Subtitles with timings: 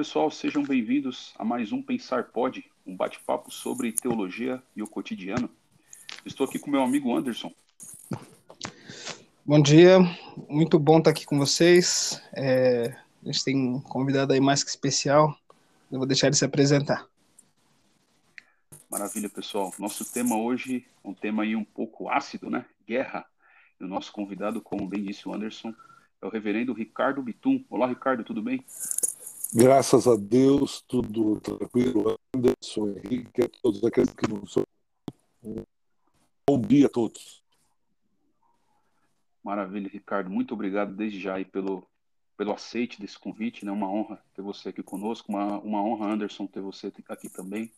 [0.00, 5.50] pessoal, sejam bem-vindos a mais um Pensar Pode, um bate-papo sobre teologia e o cotidiano.
[6.24, 7.52] Estou aqui com meu amigo Anderson.
[9.44, 9.98] Bom dia,
[10.48, 12.18] muito bom estar aqui com vocês.
[12.32, 15.36] É, a gente tem um convidado aí mais que especial.
[15.92, 17.06] Eu vou deixar ele se apresentar.
[18.90, 19.70] Maravilha, pessoal.
[19.78, 22.64] Nosso tema hoje é um tema aí um pouco ácido, né?
[22.88, 23.26] Guerra.
[23.78, 25.74] E o nosso convidado, como bem disse o Anderson,
[26.22, 27.62] é o reverendo Ricardo Bitum.
[27.68, 28.64] Olá, Ricardo, tudo bem?
[29.52, 32.16] Graças a Deus, tudo tranquilo.
[32.32, 34.62] Anderson, Henrique, a todos aqueles que não são.
[36.48, 37.42] Bom dia a todos.
[39.42, 40.30] Maravilha, Ricardo.
[40.30, 41.84] Muito obrigado desde já pelo,
[42.36, 43.64] pelo aceite desse convite.
[43.64, 43.72] Né?
[43.72, 45.32] Uma honra ter você aqui conosco.
[45.32, 47.72] Uma, uma honra, Anderson, ter você aqui também.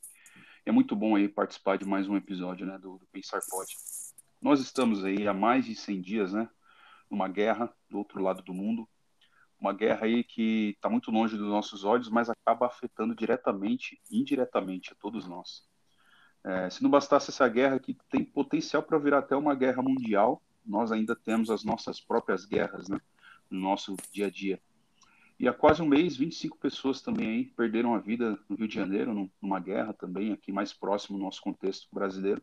[0.66, 3.78] É muito bom aí participar de mais um episódio né, do, do Pensar Pode.
[4.42, 6.51] Nós estamos aí há mais de 100 dias, né?
[7.10, 8.86] Numa guerra do outro lado do mundo
[9.63, 14.93] uma guerra aí que está muito longe dos nossos olhos, mas acaba afetando diretamente, indiretamente
[14.93, 15.65] a todos nós.
[16.45, 20.43] É, se não bastasse essa guerra que tem potencial para virar até uma guerra mundial,
[20.66, 23.01] nós ainda temos as nossas próprias guerras, né,
[23.49, 24.60] no nosso dia a dia.
[25.38, 28.74] E há quase um mês, 25 pessoas também aí perderam a vida no Rio de
[28.74, 32.43] Janeiro, numa guerra também, aqui mais próximo do nosso contexto brasileiro.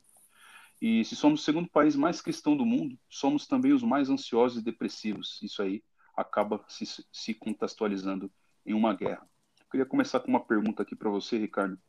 [0.81, 4.61] E se somos o segundo país mais cristão do mundo, somos também os mais ansiosos
[4.61, 5.41] e depressivos.
[5.41, 5.83] Isso aí
[6.19, 8.29] acaba se, se contextualizando
[8.65, 9.25] em uma guerra.
[9.59, 11.79] Eu queria começar com uma pergunta aqui para você, Ricardo.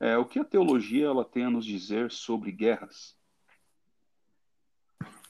[0.00, 3.16] É, o que a teologia ela tem a nos dizer sobre guerras?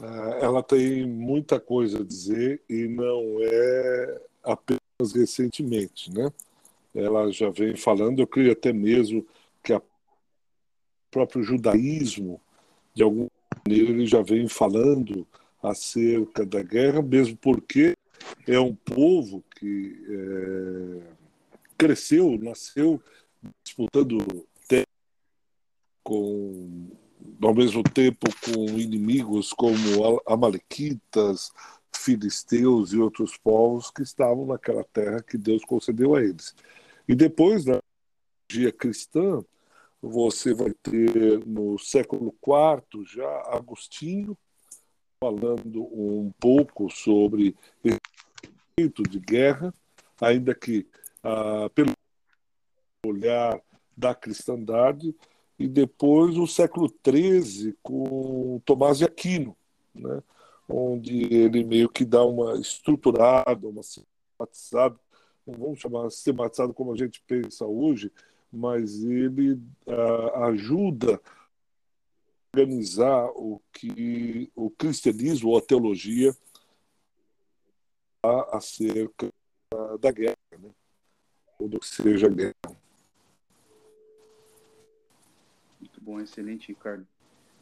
[0.00, 6.33] Ah, ela tem muita coisa a dizer e não é apenas recentemente, né?
[6.94, 9.27] Ela já vem falando, eu creio até mesmo
[9.62, 9.83] que o
[11.11, 12.41] próprio judaísmo,
[12.94, 13.28] de alguma
[13.66, 15.27] maneira, ele já vem falando
[15.62, 17.94] acerca da guerra, mesmo porque
[18.46, 21.14] é um povo que é,
[21.77, 23.00] cresceu, nasceu
[23.62, 24.18] disputando
[26.02, 26.90] com
[27.42, 31.50] ao mesmo tempo com inimigos como amalequitas,
[31.92, 36.55] filisteus e outros povos que estavam naquela terra que Deus concedeu a eles.
[37.08, 37.80] E depois da
[38.48, 39.42] dia cristã,
[40.00, 44.36] você vai ter no século IV já Agostinho
[45.24, 47.57] falando um pouco sobre
[48.77, 49.73] de guerra,
[50.20, 50.86] ainda que
[51.23, 51.92] ah, pelo
[53.07, 53.58] olhar
[53.96, 55.14] da cristandade,
[55.58, 59.57] e depois o século XIII com Tomás de Aquino,
[59.95, 60.23] né,
[60.68, 64.98] onde ele meio que dá uma estruturada, uma sistematizada,
[65.46, 68.13] não vamos chamar sistematizada como a gente pensa hoje,
[68.52, 71.18] mas ele ah, ajuda
[72.54, 76.34] organizar o que o cristianismo ou a teologia
[78.52, 79.28] acerca
[80.00, 80.70] da guerra, né?
[81.58, 82.54] ou do que seja guerra.
[85.80, 87.06] Muito bom, excelente, Ricardo.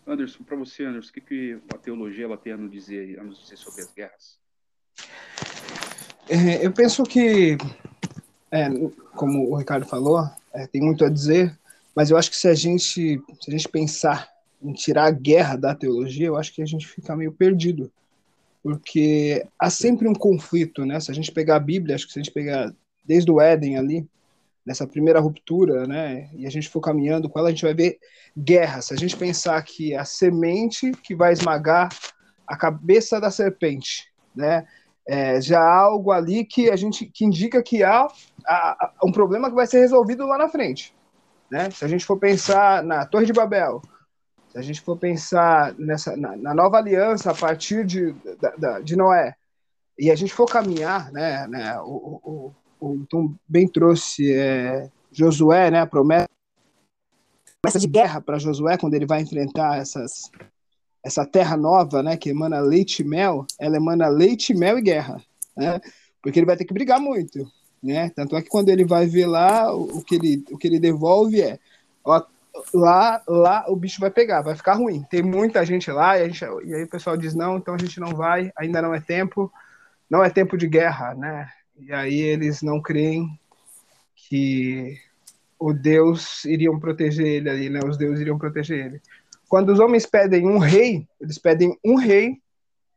[0.07, 3.25] Anderson, para você, Anderson, o que, que a teologia ela tem a nos dizer, a
[3.25, 4.39] nos dizer sobre as guerras?
[6.29, 7.57] É, eu penso que,
[8.51, 8.69] é,
[9.17, 10.21] como o Ricardo falou,
[10.53, 11.59] é, tem muito a dizer,
[11.95, 14.32] mas eu acho que se a gente se a gente pensar
[14.63, 17.91] em tirar a guerra da teologia, eu acho que a gente fica meio perdido
[18.63, 21.01] porque há sempre um conflito, né?
[21.01, 22.73] Se a gente pegar a Bíblia, acho que se a gente pegar
[23.05, 24.07] desde o Éden ali,
[24.65, 26.31] nessa primeira ruptura, né?
[26.35, 27.99] E a gente for caminhando com ela, a gente vai ver
[28.39, 28.81] guerra.
[28.81, 31.89] Se a gente pensar que a semente que vai esmagar
[32.47, 34.65] a cabeça da serpente, né?
[35.09, 38.07] É, já há algo ali que a gente que indica que há,
[38.47, 40.95] há um problema que vai ser resolvido lá na frente,
[41.51, 41.69] né?
[41.73, 43.83] Se a gente for pensar na Torre de Babel,
[44.53, 48.15] se a gente for pensar nessa, na, na nova aliança a partir de,
[48.59, 49.35] da, de Noé,
[49.99, 55.71] e a gente for caminhar, né, né o, o, o Tom bem trouxe é, Josué,
[55.71, 56.29] né, a promessa
[57.79, 60.31] de guerra para Josué quando ele vai enfrentar essas,
[61.03, 65.19] essa terra nova, né, que emana leite e mel, ela emana leite, mel e guerra,
[65.57, 65.81] né,
[66.23, 67.51] porque ele vai ter que brigar muito,
[67.83, 70.67] né, tanto é que quando ele vai ver lá, o, o que ele, o que
[70.67, 71.59] ele devolve é,
[72.05, 72.23] ó,
[72.73, 75.03] lá, lá o bicho vai pegar, vai ficar ruim.
[75.05, 77.99] Tem muita gente lá e, gente, e, aí o pessoal diz não, então a gente
[77.99, 79.53] não vai, ainda não é tempo,
[80.09, 81.49] não é tempo de guerra, né?
[81.79, 83.39] E aí eles não creem
[84.15, 84.99] que
[85.59, 87.81] o Deus iriam proteger ele ali, né?
[87.85, 89.03] Os deuses iriam proteger ele.
[89.49, 92.41] Quando os homens pedem um rei, eles pedem um rei,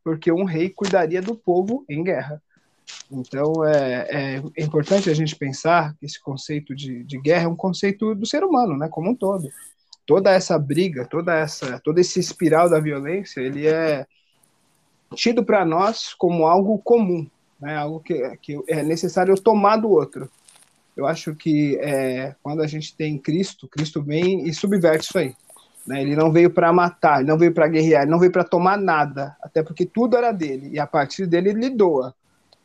[0.03, 2.41] porque um rei cuidaria do povo em guerra.
[3.11, 7.55] Então é, é, importante a gente pensar que esse conceito de, de guerra é um
[7.55, 9.49] conceito do ser humano, né, como um todo.
[10.05, 14.05] Toda essa briga, toda essa, todo esse espiral da violência, ele é
[15.15, 17.27] tido para nós como algo comum,
[17.59, 20.29] né, algo que, que é necessário tomar do outro.
[20.95, 25.35] Eu acho que é, quando a gente tem Cristo, Cristo vem e subverte isso aí.
[25.85, 26.01] Né?
[26.01, 28.77] Ele não veio para matar, ele não veio para guerrear, ele não veio para tomar
[28.77, 32.15] nada, até porque tudo era dele, e a partir dele ele doa.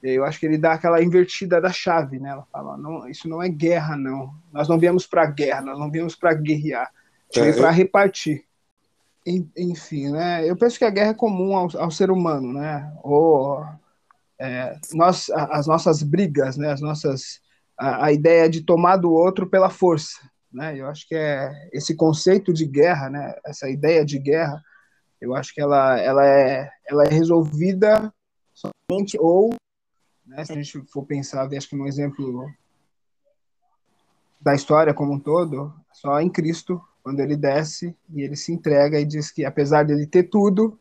[0.03, 2.31] Eu acho que ele dá aquela invertida da chave, né?
[2.31, 4.35] Ela fala, não, isso não é guerra, não.
[4.53, 6.91] Nós não viemos para guerra, nós não viemos para guerrear,
[7.35, 8.45] é, veio para repartir.
[9.57, 10.49] Enfim, né?
[10.49, 12.91] Eu penso que a guerra é comum ao, ao ser humano, né?
[13.03, 13.63] Ou
[14.39, 16.73] é, nós, as nossas brigas, né?
[16.73, 17.41] As nossas
[17.81, 20.21] a, a ideia de tomar do outro pela força,
[20.53, 20.79] né?
[20.79, 23.35] Eu acho que é esse conceito de guerra, né?
[23.45, 24.63] Essa ideia de guerra,
[25.19, 28.13] eu acho que ela, ela, é, ela é resolvida
[28.53, 29.55] somente ou,
[30.31, 32.51] né, se a gente for pensar, acho que no exemplo
[34.41, 38.99] da história como um todo, só em Cristo, quando ele desce e ele se entrega
[38.99, 40.79] e diz que apesar dele ter tudo,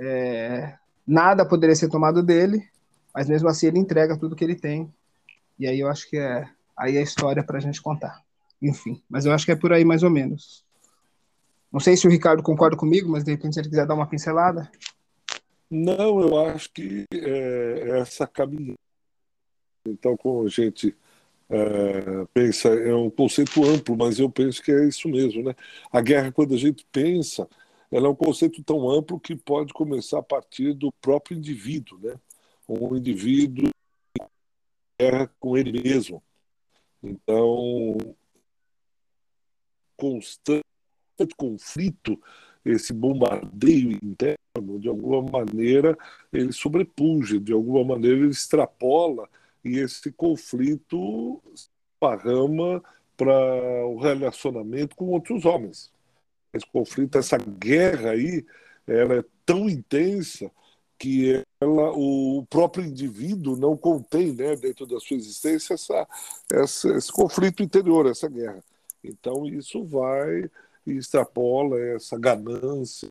[0.00, 0.74] é,
[1.06, 2.66] nada poderia ser tomado dele,
[3.14, 4.92] mas mesmo assim ele entrega tudo que ele tem.
[5.58, 8.22] E aí eu acho que é aí a história para a gente contar
[8.60, 9.00] enfim.
[9.08, 10.64] Mas eu acho que é por aí mais ou menos.
[11.72, 14.06] Não sei se o Ricardo concorda comigo, mas de repente se ele quiser dar uma
[14.06, 14.70] pincelada.
[15.70, 18.78] Não, eu acho que é, essa caminhada.
[19.86, 20.96] Então, como a gente
[21.48, 25.54] é, pensa, é um conceito amplo, mas eu penso que é isso mesmo, né?
[25.90, 27.48] A guerra, quando a gente pensa,
[27.90, 32.14] ela é um conceito tão amplo que pode começar a partir do próprio indivíduo, né?
[32.68, 33.70] Um indivíduo
[35.00, 36.22] guerra com ele mesmo.
[37.02, 37.96] Então,
[39.96, 40.62] constante
[41.36, 42.20] conflito,
[42.64, 44.38] esse bombardeio interno,
[44.80, 45.96] de alguma maneira,
[46.32, 49.28] ele sobrepuja, de alguma maneira ele extrapola
[49.64, 51.42] e esse conflito
[52.00, 52.82] parrama
[53.16, 55.90] para o relacionamento com outros homens.
[56.52, 58.44] Esse conflito, essa guerra aí,
[58.86, 60.50] ela é tão intensa
[60.98, 66.08] que ela, o próprio indivíduo não contém né, dentro da sua existência essa,
[66.50, 68.62] essa, esse conflito interior, essa guerra.
[69.04, 70.50] Então, isso vai
[70.86, 73.08] e extrapola essa ganância,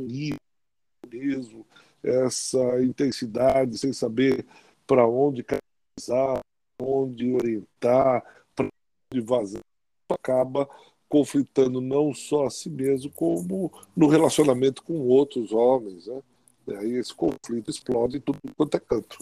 [0.00, 1.66] mesmo,
[2.02, 4.46] essa intensidade, sem saber
[4.86, 6.40] para onde canalizar,
[6.80, 8.22] onde orientar,
[8.54, 8.68] para
[9.12, 9.62] onde vazar,
[10.08, 10.68] acaba
[11.08, 16.06] conflitando não só a si mesmo, como no relacionamento com outros homens.
[16.06, 16.22] Né?
[16.68, 19.18] E aí esse conflito explode em tudo quanto é canto.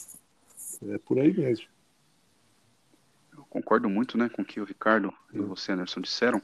[0.89, 1.69] É por aí mesmo
[3.57, 6.43] concordo muito né, com o que o Ricardo e você, Anderson, disseram.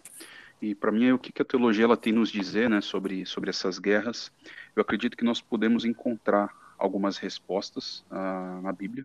[0.62, 3.81] E para mim, o que a teologia ela tem nos dizer né, sobre, sobre essas
[3.81, 4.31] guerras?
[4.76, 9.05] Eu acredito que nós podemos encontrar algumas respostas ah, na Bíblia,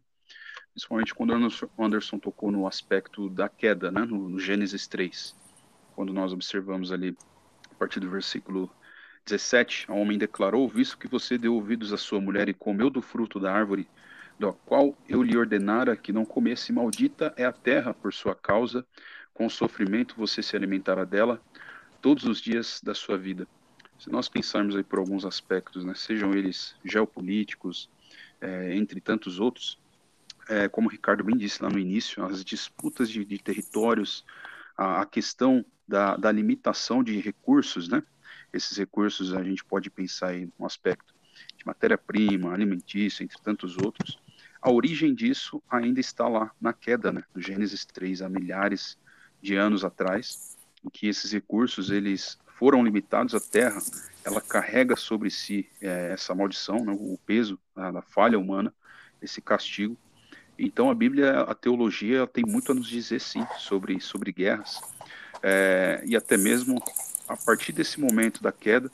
[0.72, 5.36] principalmente quando o Anderson tocou no aspecto da queda, né, no, no Gênesis 3,
[5.96, 7.18] quando nós observamos ali,
[7.72, 8.70] a partir do versículo
[9.26, 13.02] 17, o homem declarou: Visto que você deu ouvidos à sua mulher e comeu do
[13.02, 13.90] fruto da árvore
[14.40, 18.86] do qual eu lhe ordenara que não comesse, maldita é a terra por sua causa,
[19.38, 21.40] com sofrimento você se alimentará dela
[22.02, 23.48] todos os dias da sua vida.
[24.00, 27.88] Se nós pensarmos aí por alguns aspectos, né, sejam eles geopolíticos,
[28.42, 29.80] é, entre tantos outros,
[30.50, 34.26] é, como o Ricardo bem disse lá no início, as disputas de, de territórios,
[34.76, 38.02] a, a questão da, da, limitação de recursos, né?
[38.52, 41.14] Esses recursos a gente pode pensar aí no aspecto
[41.56, 44.20] de matéria-prima, alimentícia, entre tantos outros
[44.62, 48.98] a origem disso ainda está lá na queda, né, do Gênesis 3, há milhares
[49.42, 53.80] de anos atrás, em que esses recursos eles foram limitados à terra,
[54.24, 58.74] ela carrega sobre si é, essa maldição, né, o peso a, da falha humana,
[59.22, 59.98] esse castigo.
[60.58, 64.82] Então a Bíblia, a teologia, tem muito a nos dizer sim sobre sobre guerras
[65.44, 66.82] é, e até mesmo
[67.28, 68.90] a partir desse momento da queda,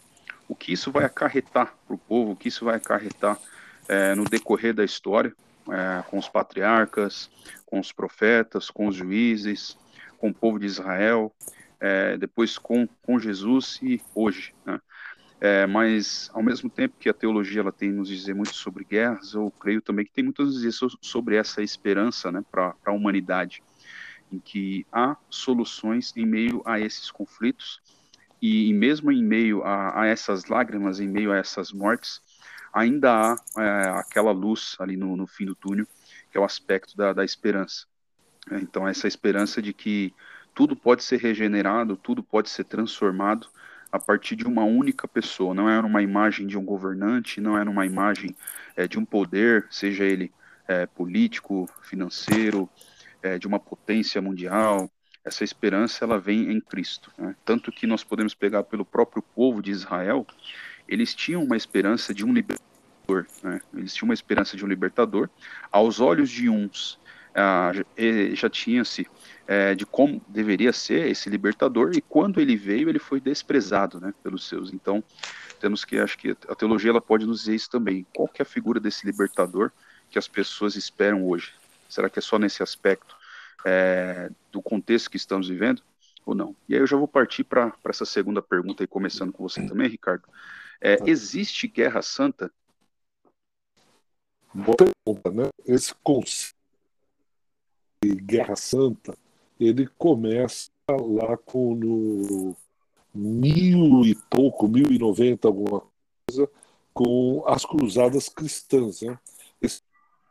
[0.47, 3.39] o que isso vai acarretar para o povo, o que isso vai acarretar
[3.87, 5.33] é, no decorrer da história
[5.69, 7.29] é, com os patriarcas,
[7.65, 9.77] com os profetas, com os juízes,
[10.23, 11.35] com o povo de Israel,
[11.81, 14.55] é, depois com, com Jesus e hoje.
[14.65, 14.79] Né?
[15.41, 19.33] É, mas, ao mesmo tempo que a teologia ela tem nos dizer muito sobre guerras,
[19.33, 23.61] eu creio também que tem muito a dizer sobre essa esperança né, para a humanidade,
[24.31, 27.81] em que há soluções em meio a esses conflitos
[28.41, 32.21] e, e mesmo em meio a, a essas lágrimas, em meio a essas mortes,
[32.71, 35.85] ainda há é, aquela luz ali no, no, fim do túnel,
[36.31, 37.91] que é o aspecto da, da esperança.
[38.51, 40.13] É, então, essa esperança de que
[40.53, 43.47] tudo pode ser regenerado, tudo pode ser transformado
[43.91, 45.53] a partir de uma única pessoa.
[45.53, 48.35] Não é uma imagem de um governante, não é uma imagem
[48.75, 50.31] é, de um poder, seja ele
[50.67, 52.69] é, político, financeiro,
[53.21, 54.89] é, de uma potência mundial.
[55.23, 57.11] Essa esperança ela vem em Cristo.
[57.17, 57.35] Né?
[57.45, 60.25] Tanto que nós podemos pegar pelo próprio povo de Israel,
[60.87, 63.61] eles tinham uma esperança de um libertador, né?
[63.73, 65.29] eles tinham uma esperança de um libertador.
[65.71, 66.99] Aos olhos de uns,
[67.35, 67.71] ah,
[68.33, 69.07] já tinha-se
[69.47, 74.13] é, de como deveria ser esse libertador e quando ele veio ele foi desprezado, né,
[74.21, 74.71] pelos seus.
[74.71, 75.03] Então
[75.59, 78.05] temos que acho que a teologia ela pode nos dizer isso também.
[78.15, 79.71] Qual que é a figura desse libertador
[80.09, 81.53] que as pessoas esperam hoje?
[81.89, 83.15] Será que é só nesse aspecto
[83.65, 85.81] é, do contexto que estamos vivendo
[86.25, 86.55] ou não?
[86.67, 89.87] E aí eu já vou partir para essa segunda pergunta aí, começando com você também,
[89.87, 90.23] Ricardo.
[90.81, 92.51] É, existe guerra santa?
[94.53, 95.49] Boa pergunta, né?
[95.65, 96.62] Esse conceito
[98.15, 99.17] guerra santa,
[99.59, 102.55] ele começa lá com no
[103.13, 105.83] mil e pouco, mil e noventa, alguma
[106.27, 106.49] coisa,
[106.93, 109.01] com as cruzadas cristãs.
[109.01, 109.17] Né?
[109.61, 109.81] Esse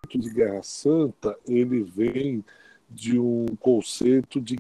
[0.03, 2.45] conceito de guerra santa, ele vem
[2.91, 4.59] de um conceito de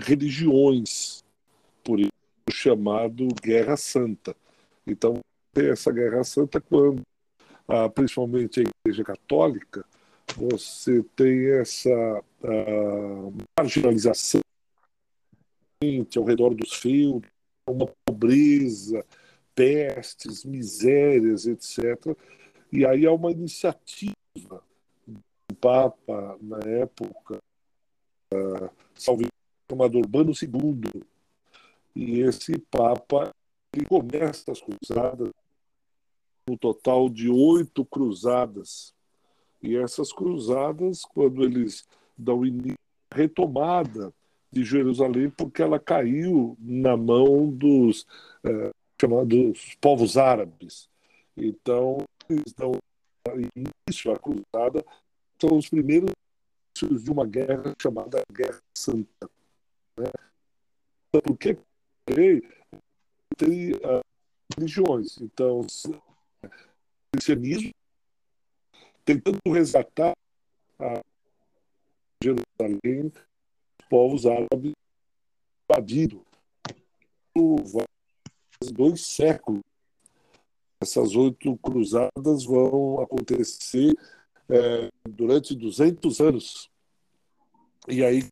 [0.00, 1.22] religiões,
[1.84, 2.12] por isso
[2.50, 4.34] chamado Guerra Santa.
[4.86, 5.20] Então,
[5.52, 7.02] tem essa Guerra Santa quando,
[7.68, 9.84] ah, principalmente a Igreja Católica,
[10.38, 14.40] você tem essa ah, marginalização
[16.16, 17.22] ao redor dos fios,
[17.68, 19.04] uma pobreza,
[19.54, 22.16] pestes, misérias, etc.
[22.72, 24.14] E aí há uma iniciativa
[25.06, 27.38] do Papa, na época,
[28.32, 28.70] uh,
[29.70, 31.02] chamado Urbano II,
[31.94, 33.32] e esse Papa
[33.74, 35.30] ele começa as cruzadas,
[36.48, 38.94] no total de oito cruzadas.
[39.62, 41.86] E essas cruzadas, quando eles
[42.16, 42.78] dão início
[43.12, 44.12] retomada
[44.50, 48.06] de Jerusalém porque ela caiu na mão dos
[48.44, 50.88] é, chamados povos árabes.
[51.36, 51.98] Então,
[52.28, 52.72] eles dão
[53.56, 54.84] início à cruzada,
[55.40, 56.10] são os primeiros
[56.74, 59.30] de uma guerra chamada Guerra Santa.
[59.96, 60.10] Né?
[61.10, 61.58] Por que
[63.36, 64.02] tem uh,
[64.56, 65.18] religiões?
[65.20, 66.50] Então, o
[67.12, 67.70] cristianismo
[69.08, 70.12] tentando resgatar
[70.78, 71.00] a
[72.22, 73.10] Jerusalém
[73.88, 74.74] povos árabes
[75.64, 76.20] invadidos
[78.70, 79.62] dois séculos.
[80.78, 83.94] Essas oito cruzadas vão acontecer
[84.46, 86.70] é, durante 200 anos.
[87.88, 88.28] E aí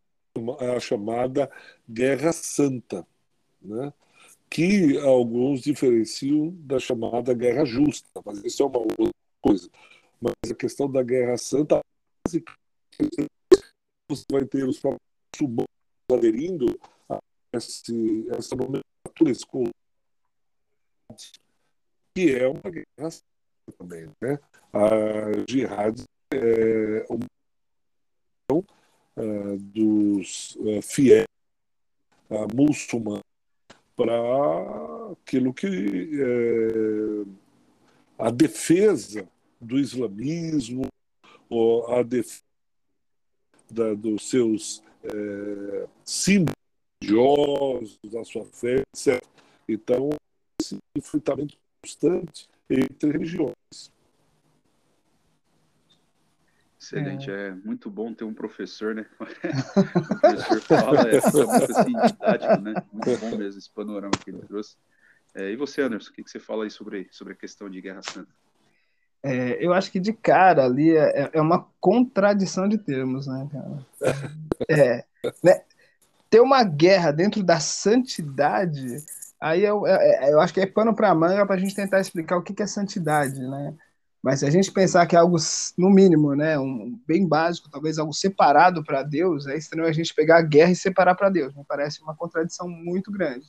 [0.60, 1.50] a chamada
[1.88, 3.06] Guerra Santa,
[3.62, 3.92] né?
[4.50, 9.70] que alguns diferenciam da chamada Guerra Justa, mas isso é uma outra coisa.
[10.42, 11.80] Mas a questão da Guerra Santa,
[14.30, 15.66] vai ter os muçulmanos
[16.10, 16.78] aderindo
[17.08, 17.18] a
[17.52, 19.44] esse, essa nomenclatura, esse
[22.14, 23.10] que é uma guerra
[23.78, 24.10] também.
[24.20, 24.38] Né?
[24.72, 26.02] A jihad
[26.32, 27.26] é uma
[29.16, 31.26] uh, dos uh, fiéis
[32.30, 33.22] uh, muçulmanos
[33.94, 34.12] para
[35.12, 35.66] aquilo que
[36.20, 37.36] é
[38.18, 39.28] a defesa
[39.60, 40.86] do islamismo
[41.48, 42.42] ou a defesa
[43.70, 46.56] da, dos seus é, símbolos
[47.02, 49.22] religiosos, da sua fé, etc.
[49.68, 50.10] Então,
[50.60, 53.54] esse enfrentamento constante entre religiões.
[56.80, 57.48] Excelente, é.
[57.48, 57.54] é.
[57.54, 59.06] muito bom ter um professor, né?
[59.18, 62.74] o professor fala, é, é muito assim, didático, né?
[62.92, 64.76] Muito bom mesmo esse panorama que ele trouxe.
[65.34, 67.80] É, e você, Anderson, o que, que você fala aí sobre, sobre a questão de
[67.80, 68.32] Guerra Santa?
[69.26, 74.14] É, eu acho que de cara ali é, é uma contradição de termos, né, cara?
[74.68, 75.04] É,
[75.42, 75.62] né?
[76.30, 79.04] Ter uma guerra dentro da santidade,
[79.40, 82.00] aí eu, é, é, eu acho que é pano para manga para a gente tentar
[82.00, 83.74] explicar o que é santidade, né?
[84.22, 85.36] Mas se a gente pensar que é algo,
[85.76, 90.14] no mínimo, né, um bem básico, talvez algo separado para Deus, é estranho a gente
[90.14, 91.52] pegar a guerra e separar para Deus.
[91.54, 93.46] Me parece uma contradição muito grande.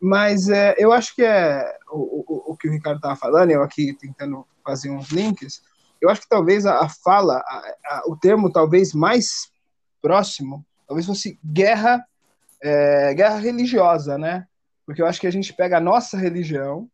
[0.00, 3.62] Mas é, eu acho que é o, o, o que o Ricardo estava falando, eu
[3.62, 5.62] aqui tentando fazer uns links,
[6.00, 9.50] eu acho que talvez a, a fala, a, a, o termo talvez mais
[10.00, 12.04] próximo, talvez fosse guerra,
[12.62, 14.46] é, guerra religiosa, né?
[14.86, 16.88] Porque eu acho que a gente pega a nossa religião,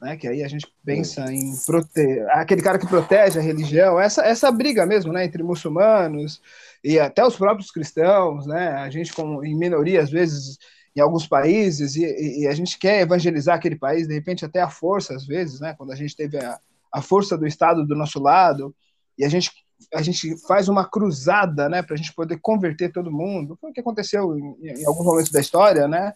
[0.00, 0.16] né?
[0.16, 4.50] Que aí a gente pensa em proteger aquele cara que protege a religião, essa essa
[4.50, 5.24] briga mesmo, né?
[5.24, 6.42] Entre muçulmanos
[6.82, 8.72] e até os próprios cristãos, né?
[8.74, 10.58] A gente como em minoria às vezes
[10.94, 14.68] em alguns países e, e, a gente quer evangelizar aquele país, de repente até a
[14.68, 15.74] força às vezes, né?
[15.76, 16.58] Quando a gente teve a,
[16.92, 18.74] a força do Estado do nosso lado
[19.16, 19.50] e a gente
[19.94, 23.56] a gente faz uma cruzada, né, para a gente poder converter todo mundo.
[23.58, 26.12] Foi o que aconteceu em, em alguns momentos da história, né?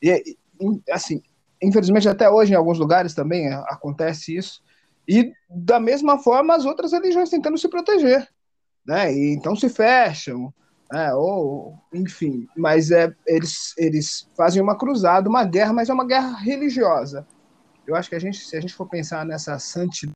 [0.00, 0.36] E,
[0.90, 1.20] assim,
[1.60, 4.62] infelizmente até hoje em alguns lugares também acontece isso.
[5.06, 8.28] E da mesma forma as outras religiões tentando se proteger,
[8.86, 9.12] né?
[9.12, 10.52] E então se fecham,
[10.90, 11.12] né?
[11.14, 12.48] ou enfim.
[12.56, 17.26] Mas é eles eles fazem uma cruzada, uma guerra, mas é uma guerra religiosa.
[17.86, 20.12] Eu acho que a gente, se a gente for pensar nessa santidade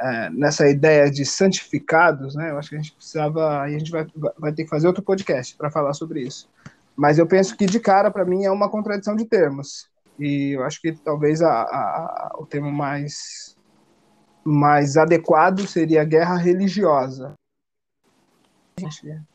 [0.00, 2.50] é, nessa ideia de santificados, né?
[2.50, 4.06] Eu acho que a gente precisava, a gente vai,
[4.38, 6.48] vai ter que fazer outro podcast para falar sobre isso.
[6.96, 9.88] Mas eu penso que de cara para mim é uma contradição de termos.
[10.18, 13.56] E eu acho que talvez a, a, o termo mais
[14.44, 17.34] mais adequado seria guerra religiosa.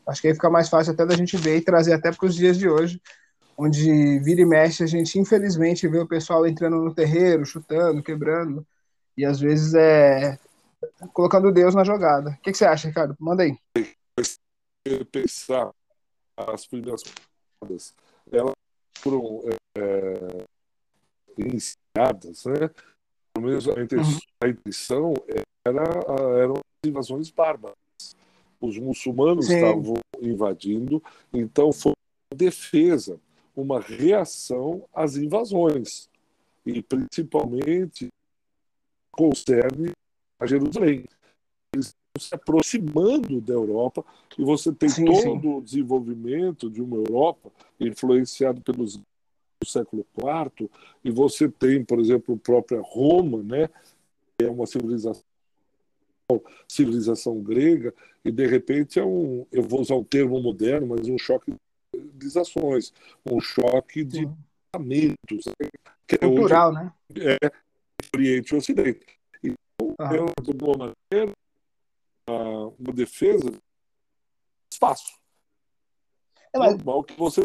[0.06, 2.34] Acho que aí fica mais fácil até da gente ver e trazer até para os
[2.34, 3.00] dias de hoje,
[3.56, 8.66] onde vira e mexe a gente infelizmente vê o pessoal entrando no terreiro, chutando, quebrando,
[9.16, 10.38] e às vezes é
[11.12, 12.30] colocando Deus na jogada.
[12.30, 13.16] O que, que você acha, Ricardo?
[13.18, 13.56] Manda aí.
[15.10, 15.70] Pensar
[16.36, 17.02] as primeiras
[17.60, 17.94] coisas,
[18.30, 18.52] elas
[18.98, 19.42] foram
[19.78, 20.44] é,
[21.38, 22.70] iniciadas, né?
[23.32, 24.18] Pelo menos a intenção, uhum.
[24.42, 25.14] a intenção
[25.64, 25.82] era,
[26.40, 27.76] eram invasões bárbaras.
[28.64, 29.56] Os muçulmanos Sim.
[29.56, 31.02] estavam invadindo,
[31.32, 33.20] então foi uma defesa,
[33.54, 36.08] uma reação às invasões.
[36.64, 38.08] E principalmente
[39.12, 39.92] concerne
[40.40, 41.04] a Jerusalém.
[41.74, 44.04] Eles estão se aproximando da Europa
[44.38, 45.48] e você tem sim, todo sim.
[45.48, 50.70] o desenvolvimento de uma Europa influenciado pelos do século IV
[51.04, 53.68] e você tem, por exemplo, a própria Roma, né,
[54.38, 55.22] que é uma civilização
[56.68, 61.18] civilização grega e de repente é um, eu vou usar um termo moderno, mas um
[61.18, 61.58] choque de
[61.94, 62.92] civilizações,
[63.30, 64.28] um choque de
[64.72, 65.68] pensamentos, né,
[66.06, 66.92] que é cultural, hoje, né?
[67.42, 67.52] É
[68.14, 69.06] Oriente e Ocidente.
[69.42, 71.32] Então, de alguma maneira,
[72.78, 73.52] uma defesa
[74.72, 75.18] espaço.
[76.52, 76.76] É, mas...
[76.76, 77.44] Normal que você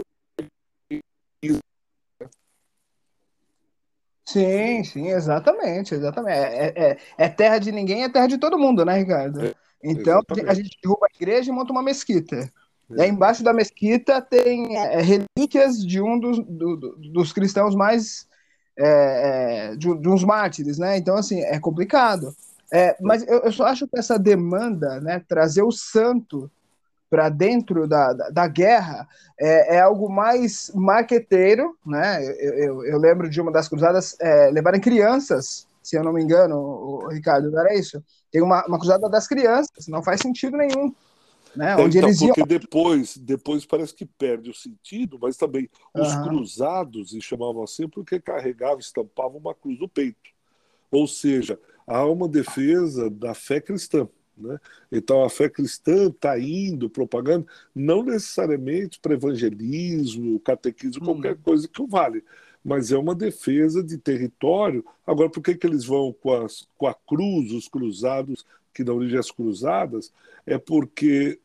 [4.31, 6.37] Sim, sim, exatamente, exatamente.
[6.37, 9.43] É, é, é, terra de ninguém, é terra de todo mundo, né, Ricardo?
[9.43, 10.49] É, então exatamente.
[10.49, 12.35] a gente derruba a igreja e monta uma mesquita.
[12.35, 12.49] É.
[12.91, 16.77] E aí embaixo da mesquita tem é, relíquias de um dos, do,
[17.11, 18.27] dos cristãos mais.
[18.81, 20.97] É, de, de, uns mártires, né?
[20.97, 22.33] Então, assim, é complicado.
[23.01, 26.49] mas eu, eu, só acho que essa demanda, né, trazer o santo
[27.09, 29.07] para dentro da, da, da guerra
[29.39, 32.23] é, é, algo mais marqueteiro, né?
[32.23, 36.21] Eu, eu, eu, lembro de uma das cruzadas é, levarem crianças, se eu não me
[36.21, 38.03] engano, o, Ricardo, não era isso?
[38.31, 40.93] Tem uma, uma cruzada das crianças, não faz sentido nenhum.
[41.55, 41.75] Né?
[41.77, 42.35] Onde então, eles iam...
[42.35, 46.23] porque depois, depois parece que perde o sentido, mas também os uhum.
[46.23, 50.29] cruzados, e chamavam assim, porque carregavam, estampavam uma cruz no peito.
[50.91, 54.07] Ou seja, há uma defesa da fé cristã.
[54.39, 54.59] Né?
[54.91, 61.39] Então a fé cristã está indo propagando, não necessariamente para evangelismo, catequismo, qualquer hum.
[61.43, 62.23] coisa que o vale,
[62.63, 64.85] mas é uma defesa de território.
[65.05, 68.97] Agora, por que, que eles vão com, as, com a cruz, os cruzados, que dão
[68.97, 70.13] origem às cruzadas?
[70.45, 71.39] É porque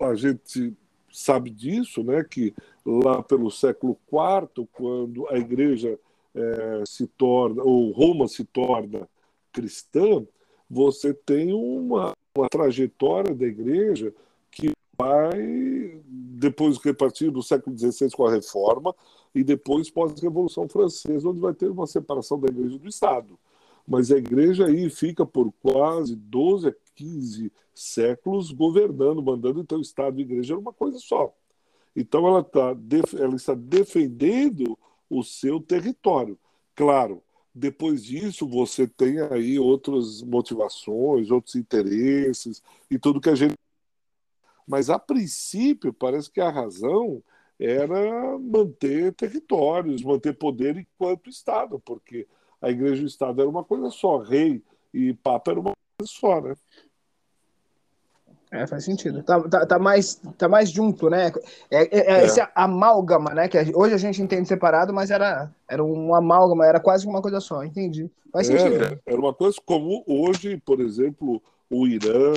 [0.00, 0.74] a gente
[1.12, 2.52] sabe disso, né, que
[2.84, 5.98] lá pelo século IV, quando a igreja
[6.34, 9.08] é, se torna, ou Roma se torna
[9.50, 10.26] cristã,
[10.68, 14.12] você tem uma uma trajetória da igreja
[14.50, 18.94] que vai, depois que partir do século XVI com a reforma,
[19.34, 23.38] e depois pós-revolução francesa, onde vai ter uma separação da igreja do Estado.
[23.86, 29.82] Mas a igreja aí fica por quase 12 a 15 séculos governando, mandando, então o
[29.82, 31.32] Estado e a igreja era uma coisa só.
[31.94, 32.74] Então ela, tá,
[33.18, 34.76] ela está defendendo
[35.08, 36.38] o seu território.
[36.74, 37.22] Claro,
[37.58, 43.54] depois disso, você tem aí outras motivações, outros interesses e tudo que a gente.
[44.68, 47.22] Mas, a princípio, parece que a razão
[47.58, 52.26] era manter territórios, manter poder enquanto Estado, porque
[52.60, 56.12] a Igreja e o Estado era uma coisa só, rei e Papa era uma coisa
[56.12, 56.54] só, né?
[58.50, 59.22] É, faz sentido.
[59.22, 61.32] Tá, tá, tá, mais, tá mais junto, né?
[61.70, 62.24] É, é, é, é.
[62.24, 63.48] esse amálgama, né?
[63.48, 67.40] Que hoje a gente entende separado, mas era, era um amálgama, era quase uma coisa
[67.40, 68.08] só, entendi.
[68.32, 68.74] Faz sentido.
[68.74, 72.34] Era, era uma coisa como hoje, por exemplo, o Irã,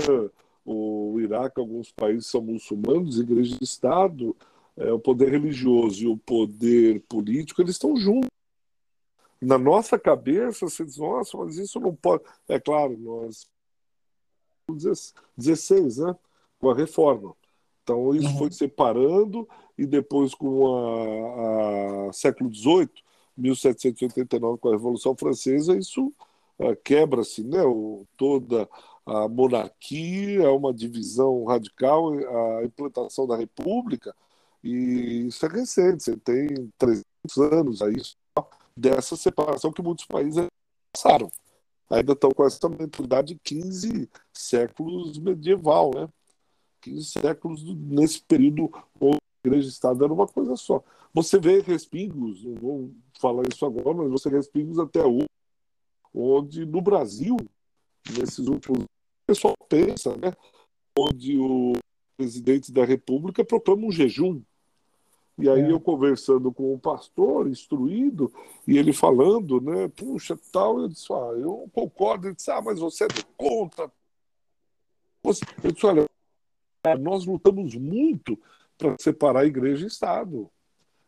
[0.66, 4.36] o Iraque, alguns países são muçulmanos, igreja de Estado,
[4.78, 8.30] é, o poder religioso e o poder político, eles estão juntos.
[9.42, 12.24] Na nossa cabeça, você diz, nossa, mas isso não pode.
[12.48, 13.48] É claro, nós
[14.76, 16.16] 16, né?
[16.60, 17.34] com a reforma.
[17.84, 18.38] Então isso uhum.
[18.38, 22.90] foi separando e depois com a, a século XVIII,
[23.38, 26.14] 1789 com a Revolução Francesa, isso
[26.60, 27.64] uh, quebra-se, né?
[27.64, 28.70] O, toda
[29.06, 34.14] a monarquia, é uma divisão radical, a implantação da república,
[34.64, 37.04] e isso é recente, você tem 300
[37.38, 37.96] anos aí
[38.78, 40.46] dessa separação que muitos países
[40.94, 41.32] passaram
[41.90, 46.08] ainda estão com essa mentalidade de 15 séculos medieval, né?
[46.82, 50.84] 15 séculos nesse período onde a igreja e Estado era uma coisa só.
[51.14, 55.28] Você vê respingos, não vou falar isso agora, mas você vê respingos até hoje,
[56.14, 57.36] onde no Brasil
[58.18, 58.84] nesses últimos.
[58.84, 60.34] O pessoal pensa, né?
[60.98, 61.74] Onde o
[62.18, 64.42] presidente da República proclama um jejum.
[65.40, 65.72] E aí é.
[65.72, 68.32] eu conversando com um pastor instruído,
[68.68, 72.80] e ele falando, né, puxa, tal, eu disse, ah, eu concordo, ele disse, ah, mas
[72.80, 73.90] você é contra.
[75.64, 76.06] Eu disse, olha,
[77.00, 78.38] nós lutamos muito
[78.78, 80.50] para separar igreja e Estado.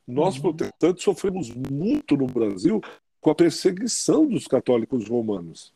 [0.07, 0.41] Nós, uhum.
[0.41, 2.81] protestantes, sofremos muito no Brasil
[3.19, 5.73] com a perseguição dos católicos romanos.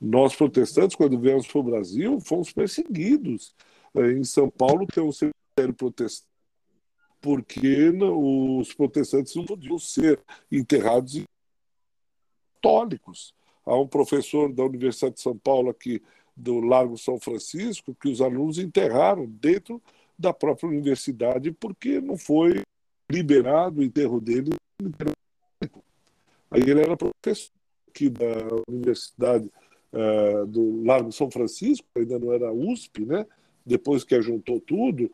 [0.00, 3.54] Nós, protestantes, quando viemos para o Brasil, fomos perseguidos.
[3.94, 6.35] É, em São Paulo tem um cemitério protestante
[7.26, 11.24] porque os protestantes não podiam ser enterrados
[12.54, 13.34] católicos.
[13.64, 16.00] Há um professor da Universidade de São Paulo aqui
[16.36, 19.82] do Largo São Francisco que os alunos enterraram dentro
[20.16, 22.62] da própria universidade porque não foi
[23.10, 24.50] liberado o enterro dele.
[26.48, 27.50] Aí ele era professor
[27.88, 28.36] aqui da
[28.68, 29.50] Universidade
[29.92, 33.26] uh, do Largo São Francisco, ainda não era USP, né?
[33.66, 35.10] depois que juntou tudo,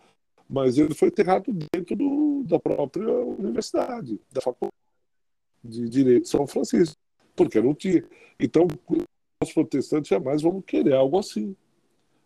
[0.52, 4.76] mas ele foi enterrado dentro do, da própria universidade, da Faculdade
[5.64, 6.94] de Direito de São Francisco,
[7.34, 8.04] porque não tinha.
[8.38, 8.68] Então,
[9.42, 11.56] os protestantes jamais vão querer algo assim.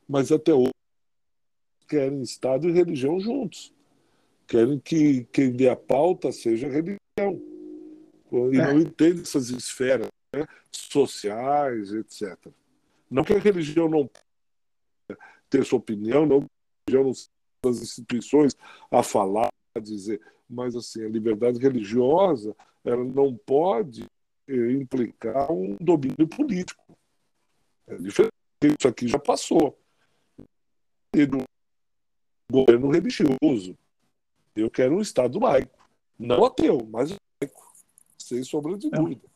[0.09, 0.73] Mas até hoje
[1.87, 3.73] querem Estado e religião juntos.
[4.49, 7.41] Querem que quem dê a pauta seja a religião.
[8.53, 8.73] E é.
[8.73, 12.37] não entende essas esferas né, sociais, etc.
[13.09, 14.11] Não que a religião não
[15.49, 17.15] ter sua opinião, não que a religião não
[17.67, 18.57] das instituições
[18.91, 24.07] a falar, a dizer, mas assim, a liberdade religiosa ela não pode
[24.49, 26.97] eh, implicar um domínio político.
[27.87, 29.79] É diferente, isso aqui já passou.
[31.15, 31.39] E do
[32.51, 33.77] governo religioso.
[34.55, 35.89] Eu quero um Estado laico.
[36.19, 37.75] Não ateu, mas laico.
[38.19, 39.29] Sem sombra de dúvida.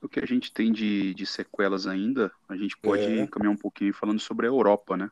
[0.00, 3.26] O que a gente tem de, de sequelas ainda, a gente pode é.
[3.26, 5.10] caminhar um pouquinho falando sobre a Europa, né?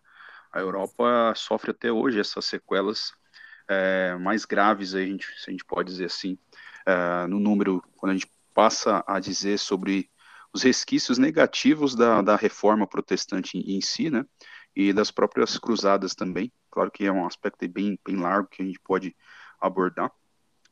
[0.53, 3.13] A Europa sofre até hoje essas sequelas
[3.69, 6.37] é, mais graves, a gente, se a gente pode dizer assim,
[6.85, 10.11] é, no número, quando a gente passa a dizer sobre
[10.53, 14.25] os resquícios negativos da, da reforma protestante em, em si, né,
[14.75, 16.53] e das próprias cruzadas também.
[16.71, 19.17] Claro que é um aspecto bem, bem largo que a gente pode
[19.61, 20.11] abordar,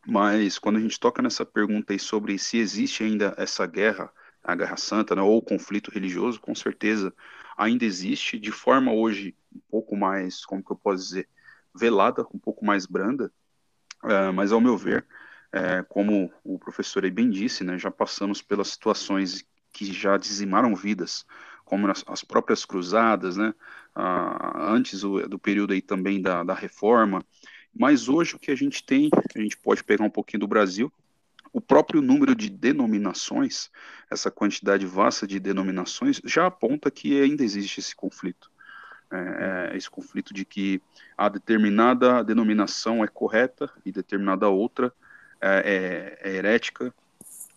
[0.07, 4.11] mas quando a gente toca nessa pergunta aí sobre se existe ainda essa guerra,
[4.43, 7.15] a Guerra Santa, né, ou o conflito religioso, com certeza
[7.59, 11.29] ainda existe, de forma hoje um pouco mais, como que eu posso dizer,
[11.75, 13.33] velada, um pouco mais branda,
[14.05, 15.05] uh, mas ao meu ver,
[15.53, 20.75] uh, como o professor aí bem disse, né, já passamos pelas situações que já dizimaram
[20.75, 21.27] vidas,
[21.65, 23.53] como as, as próprias cruzadas, né,
[24.57, 27.23] antes do, do, período aí também da, da reforma,
[27.75, 30.93] mas hoje o que a gente tem, a gente pode pegar um pouquinho do Brasil,
[31.53, 33.71] o próprio número de denominações,
[34.11, 38.51] essa quantidade vasta de denominações, já aponta que ainda existe esse conflito.
[39.11, 40.83] É, é, esse conflito de que
[41.17, 44.93] a determinada denominação é correta e determinada outra
[45.41, 46.93] é, é, é herética,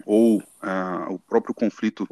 [0.06, 2.08] ou ah, o próprio conflito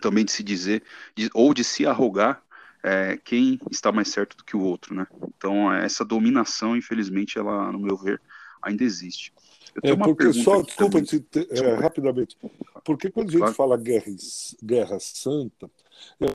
[0.00, 0.82] também de se dizer,
[1.14, 2.42] de, ou de se arrogar
[2.82, 5.06] é, quem está mais certo do que o outro, né?
[5.36, 8.20] Então, essa dominação, infelizmente, ela, no meu ver,
[8.62, 9.32] ainda existe.
[9.82, 12.36] É porque só, desculpa, te, é, rapidamente,
[12.84, 13.54] porque quando a gente claro.
[13.54, 14.12] fala guerra,
[14.62, 15.70] guerra santa,
[16.20, 16.26] é,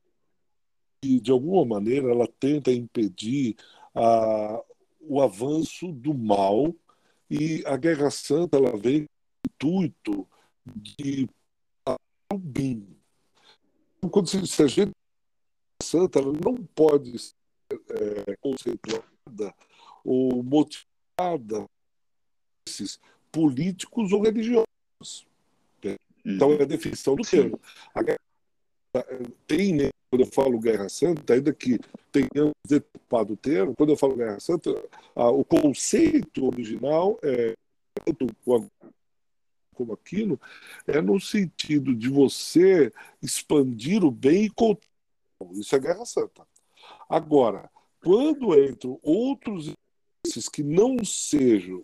[1.04, 3.56] de alguma maneira ela tenta impedir
[3.96, 4.62] a,
[5.02, 6.74] o avanço do mal
[7.30, 9.06] e a guerra santa ela vem
[9.60, 10.28] com o intuito
[10.76, 11.28] de
[12.32, 12.88] o bem.
[14.10, 14.92] Quando se diz a gente
[15.82, 17.36] santa, ela não pode ser
[17.90, 19.54] é, conceituada
[20.04, 21.66] ou motivada
[22.68, 23.00] esses
[23.32, 24.66] políticos ou religiosos.
[26.24, 27.60] Então é a definição do termo.
[29.48, 31.80] tem, né, quando eu falo Guerra Santa, ainda que
[32.12, 34.70] tenhamos deturpado o termo, quando eu falo Guerra Santa,
[35.16, 37.54] o conceito original é
[38.06, 40.40] tanto como aquilo,
[40.86, 44.88] é no sentido de você expandir o bem e contra
[45.54, 46.46] Isso é Guerra Santa.
[47.10, 47.70] Agora,
[48.04, 49.74] quando entram outros
[50.24, 51.84] interesses que não sejam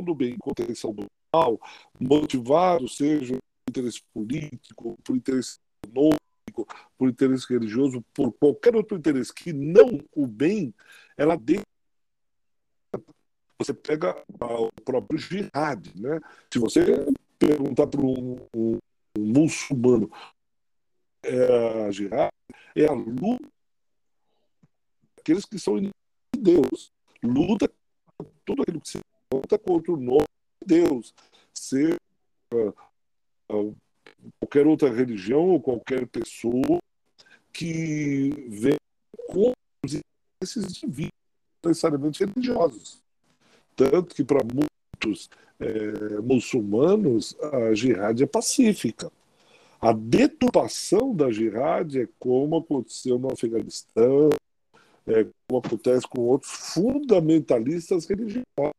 [0.00, 1.60] do bem, contenção do mal,
[1.98, 9.32] motivado seja por interesse político, por interesse econômico, por interesse religioso, por qualquer outro interesse
[9.32, 10.72] que não o bem,
[11.16, 11.64] ela deixa
[13.58, 16.20] você pega o próprio jihad, né?
[16.52, 17.06] Se você
[17.38, 18.78] perguntar para um, um,
[19.16, 20.10] um, muçulmano
[21.22, 22.32] é jihad,
[22.74, 23.48] é a luta
[25.22, 25.90] aqueles que são de
[26.36, 27.70] Deus, luta
[28.44, 28.98] tudo aquilo que se
[29.32, 30.26] luta contra o nome
[30.60, 31.14] de Deus,
[31.52, 31.96] ser
[32.52, 32.74] uh,
[33.50, 33.76] uh,
[34.40, 36.78] qualquer outra religião ou qualquer pessoa
[37.52, 38.76] que vem
[39.28, 39.52] com
[39.84, 41.12] os interesses divinos,
[41.64, 43.02] necessariamente religiosos.
[43.76, 49.10] Tanto que, para muitos é, muçulmanos, a jihad é pacífica.
[49.80, 54.30] A deturpação da jihad é como aconteceu no Afeganistão,
[55.06, 58.71] é, como acontece com outros fundamentalistas religiosos.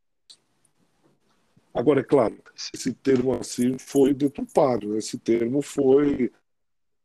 [1.74, 2.36] Agora, é claro,
[2.72, 4.98] esse termo assim foi deturpado, né?
[4.98, 6.30] esse termo foi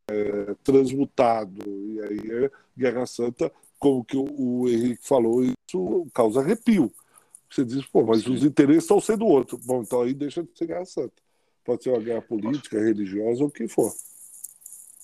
[0.08, 6.42] é, transmutado, e aí é Guerra Santa, como que o, o Henrique falou, isso causa
[6.42, 6.94] arrepio.
[7.50, 8.34] Você diz, pô, mas Sim.
[8.34, 9.60] os interesses estão sendo outros.
[9.66, 11.16] Bom, então aí deixa de ser Guerra Santa.
[11.66, 13.92] Pode ser uma guerra política, religiosa ou o que for.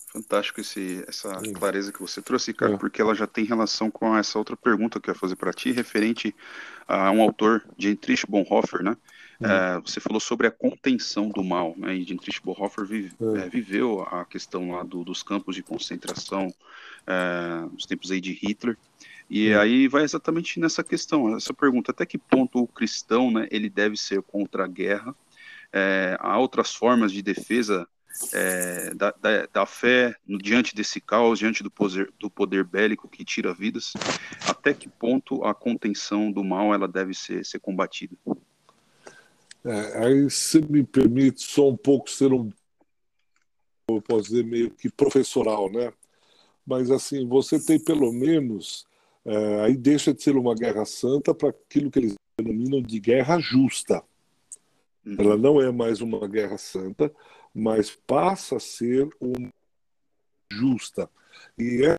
[0.08, 2.78] Fantástico esse, essa clareza que você trouxe, cara, é.
[2.78, 5.72] porque ela já tem relação com essa outra pergunta que eu ia fazer para ti,
[5.72, 6.34] referente
[6.88, 8.96] a um autor, Dietrich Bonhoeffer, né?
[9.40, 9.50] Uhum.
[9.50, 11.96] É, você falou sobre a contenção do mal, né?
[11.96, 13.40] E Dietrich Bonhoeffer vive, é.
[13.40, 13.50] é.
[13.50, 16.54] viveu a questão lá do, dos campos de concentração,
[17.06, 18.78] é, nos tempos aí de Hitler.
[19.30, 19.60] E uhum.
[19.60, 23.98] aí vai exatamente nessa questão, essa pergunta, até que ponto o cristão, né, ele deve
[23.98, 25.16] ser contra a guerra?
[25.74, 27.88] É, há outras formas de defesa
[28.34, 33.26] é, da, da, da, fé diante desse caos, diante do poder, do poder bélico que
[33.26, 33.92] tira vidas,
[34.48, 38.16] até que ponto a contenção do mal ela deve ser, ser combatida?
[39.66, 42.52] É, aí, se me permite, só um pouco ser um,
[43.90, 45.92] eu posso dizer, meio que professoral, né?
[46.66, 48.86] Mas, assim, você tem pelo menos,
[49.26, 53.40] é, aí deixa de ser uma guerra santa para aquilo que eles denominam de guerra
[53.40, 54.04] justa.
[55.04, 55.16] Uhum.
[55.18, 57.12] Ela não é mais uma guerra santa,
[57.54, 59.50] mas passa a ser uma
[60.52, 61.10] justa.
[61.58, 61.96] E é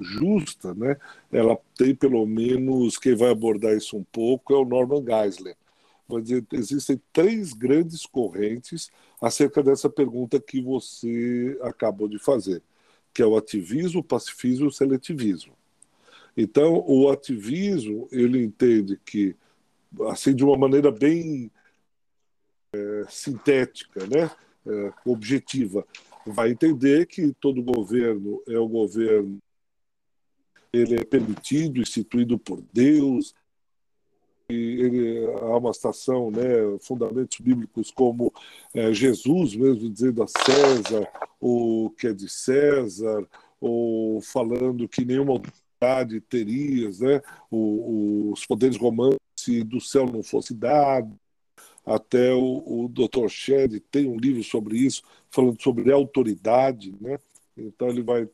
[0.00, 0.96] justa, né?
[1.30, 5.56] Ela tem pelo menos quem vai abordar isso um pouco é o Norman Geisler.
[6.12, 12.62] Mas existem três grandes correntes acerca dessa pergunta que você acabou de fazer,
[13.12, 15.52] que é o ativismo, o pacifismo e o seletivismo.
[16.36, 19.36] Então, o ativismo ele entende que,
[20.08, 21.50] assim, de uma maneira bem
[22.72, 24.30] é, sintética, né?
[24.66, 25.86] É, objetiva,
[26.26, 29.38] vai entender que todo governo é o governo,
[30.72, 33.34] ele é permitido, instituído por Deus,
[34.54, 38.32] ele, há uma citação, né, fundamentos bíblicos como
[38.74, 41.08] é, Jesus mesmo dizendo a César
[41.40, 43.26] o que é de César,
[43.60, 50.22] ou falando que nenhuma autoridade terias, né, o, os poderes romanos se do céu não
[50.22, 51.18] fosse dado,
[51.84, 53.28] até o, o Dr.
[53.28, 57.18] Shed tem um livro sobre isso, falando sobre autoridade, né?
[57.56, 58.28] Então ele vai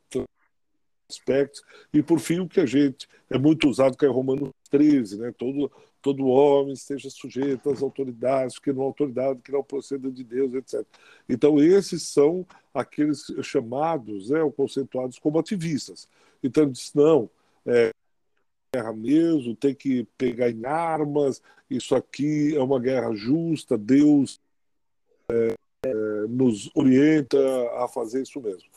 [1.08, 1.62] aspectos.
[1.92, 5.32] E por fim, o que a gente é muito usado, que é Romano 13, né?
[5.36, 5.70] Todo,
[6.06, 10.86] todo homem esteja sujeito às autoridades, que não autoridade, que não proceda de Deus, etc.
[11.28, 16.08] Então, esses são aqueles chamados, né, ou conceituados como ativistas.
[16.44, 17.28] Então, ele diz: não,
[17.66, 17.90] é,
[18.72, 24.40] guerra mesmo, tem que pegar em armas, isso aqui é uma guerra justa, Deus
[25.28, 25.54] é,
[25.86, 25.94] é,
[26.28, 27.36] nos orienta
[27.82, 28.68] a fazer isso mesmo.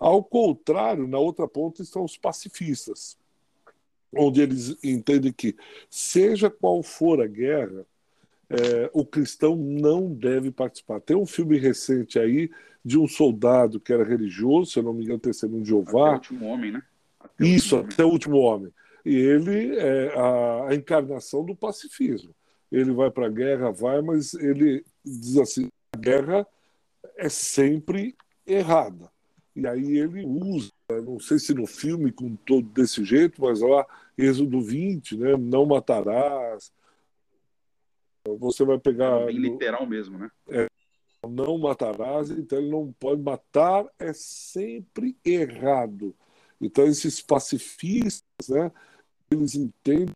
[0.00, 3.16] Ao contrário, na outra ponta estão os pacifistas,
[4.14, 5.56] onde eles entendem que,
[5.88, 7.86] seja qual for a guerra,
[8.50, 11.00] é, o cristão não deve participar.
[11.00, 12.50] Tem um filme recente aí
[12.84, 16.16] de um soldado que era religioso, se eu não me engano, testemunho de Jeová.
[16.16, 16.82] Até o último homem, né?
[17.18, 18.72] Até Isso, o até o último homem.
[19.04, 22.34] E ele é a, a encarnação do pacifismo.
[22.70, 26.46] Ele vai para a guerra, vai, mas ele diz assim: a guerra
[27.16, 28.14] é sempre
[28.46, 29.10] errada.
[29.54, 33.86] E aí ele usa, não sei se no filme com todo desse jeito, mas lá,
[34.16, 35.36] Êxodo 20, né?
[35.36, 36.72] Não matarás.
[38.38, 39.22] Você vai pegar.
[39.22, 40.30] É bem literal mesmo, né?
[40.48, 40.68] É,
[41.28, 46.14] não matarás, então ele não pode matar, é sempre errado.
[46.60, 48.70] Então, esses pacifistas, né,
[49.30, 50.14] eles entendem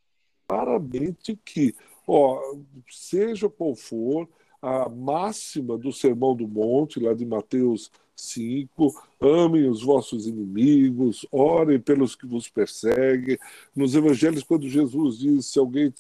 [0.49, 1.75] claramente que,
[2.07, 2.41] ó,
[2.89, 4.29] seja qual for
[4.63, 11.79] a máxima do Sermão do Monte, lá de Mateus 5, amem os vossos inimigos, orem
[11.79, 13.39] pelos que vos perseguem.
[13.75, 15.93] Nos evangelhos, quando Jesus diz, se alguém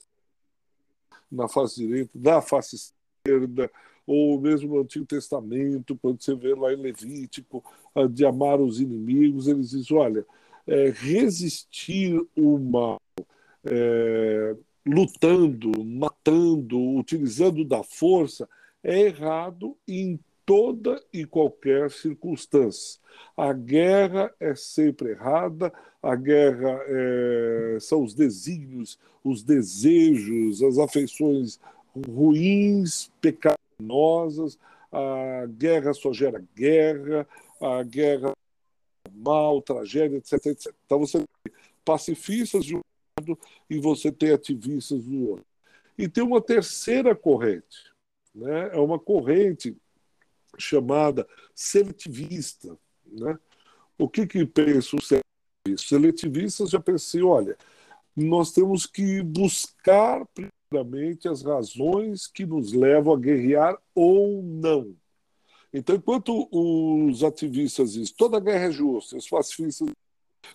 [1.31, 3.71] na face direita, na face esquerda,
[4.07, 7.63] ou mesmo no Antigo Testamento, quando você vê lá em Levítico,
[8.11, 10.25] de amar os inimigos, eles dizem, olha,
[10.67, 13.01] é, resistir o mal
[13.65, 18.49] é, lutando, matando, utilizando da força,
[18.83, 23.01] é errado em toda e qualquer circunstância.
[23.37, 31.59] A guerra é sempre errada, a guerra é, são os desígnios, os desejos, as afeições
[32.09, 34.57] ruins, pecaminosas,
[34.93, 37.27] a guerra só gera guerra,
[37.61, 38.33] a guerra
[39.13, 40.73] mal, tragédia, etc, etc.
[40.85, 41.53] Então você tem
[41.85, 42.81] pacifistas de um
[43.19, 45.47] lado e você tem ativistas do outro.
[45.99, 47.91] E tem uma terceira corrente,
[48.35, 48.71] né?
[48.73, 49.77] é uma corrente
[50.59, 52.77] chamada seletivista.
[53.05, 53.39] Né?
[53.99, 55.27] O que, que pensa o seletivista?
[55.89, 57.57] Seletivistas já pensei, olha,
[58.15, 64.95] nós temos que buscar primeiramente as razões que nos levam a guerrear ou não.
[65.73, 69.91] Então, enquanto os ativistas dizem toda guerra é justa, os pacifistas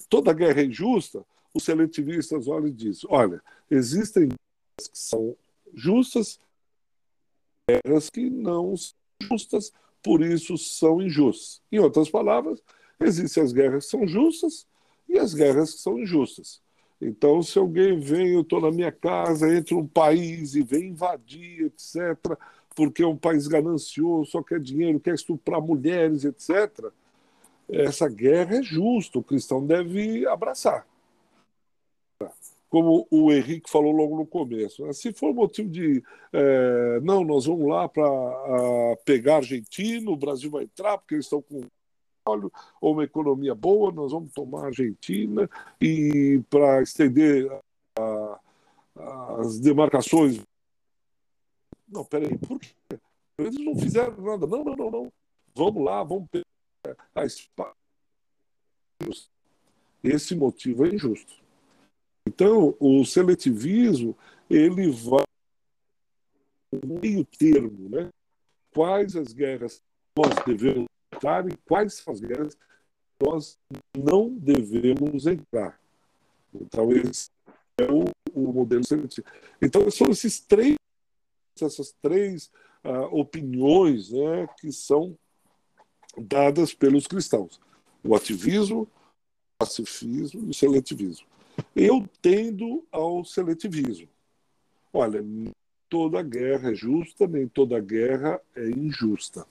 [0.10, 5.36] toda guerra é injusta, os seletivistas olham e dizem: olha, existem guerras que são
[5.74, 6.40] justas,
[7.70, 11.62] guerras que não são justas, por isso são injustas.
[11.72, 12.62] Em outras palavras,
[13.00, 14.68] existem as guerras que são justas
[15.08, 16.62] e as guerras que são injustas.
[17.02, 21.66] Então, se alguém vem, eu estou na minha casa, entra um país e vem invadir,
[21.66, 22.38] etc.,
[22.76, 26.92] porque é um país ganancioso, só quer dinheiro, quer estuprar mulheres, etc.,
[27.70, 30.86] essa guerra é justa, o cristão deve abraçar.
[32.72, 34.94] Como o Henrique falou logo no começo, né?
[34.94, 38.08] se for motivo de é, não, nós vamos lá para
[39.04, 41.66] pegar argentino, o Brasil vai entrar porque eles estão com
[42.26, 45.50] óleo ou uma economia boa, nós vamos tomar a Argentina
[45.82, 47.52] e para estender
[48.00, 48.40] a,
[49.40, 50.42] as demarcações.
[51.90, 52.70] Não, peraí, por quê?
[53.38, 54.48] Eles não fizeram nada.
[54.48, 55.14] Não, não, não, não.
[55.54, 57.76] Vamos lá, vamos pegar a espada.
[60.02, 61.41] Esse motivo é injusto.
[62.32, 64.18] Então, o seletivismo
[64.50, 65.26] ele vai
[66.82, 68.10] meio termo, né?
[68.74, 69.82] Quais as guerras
[70.18, 72.58] nós devemos entrar e quais as guerras
[73.22, 73.60] nós
[73.98, 75.78] não devemos entrar.
[76.56, 77.30] Então, esse
[77.78, 79.28] é o, o modelo seletivo.
[79.62, 80.78] Então, são esses três,
[81.62, 82.50] essas três
[82.86, 85.18] uh, opiniões né, que são
[86.18, 87.60] dadas pelos cristãos:
[88.02, 88.88] o ativismo, o
[89.60, 91.30] pacifismo e o seletivismo.
[91.76, 94.08] Eu tendo ao seletivismo.
[94.94, 95.24] Olha,
[95.90, 99.46] toda guerra é justa, nem toda guerra é injusta.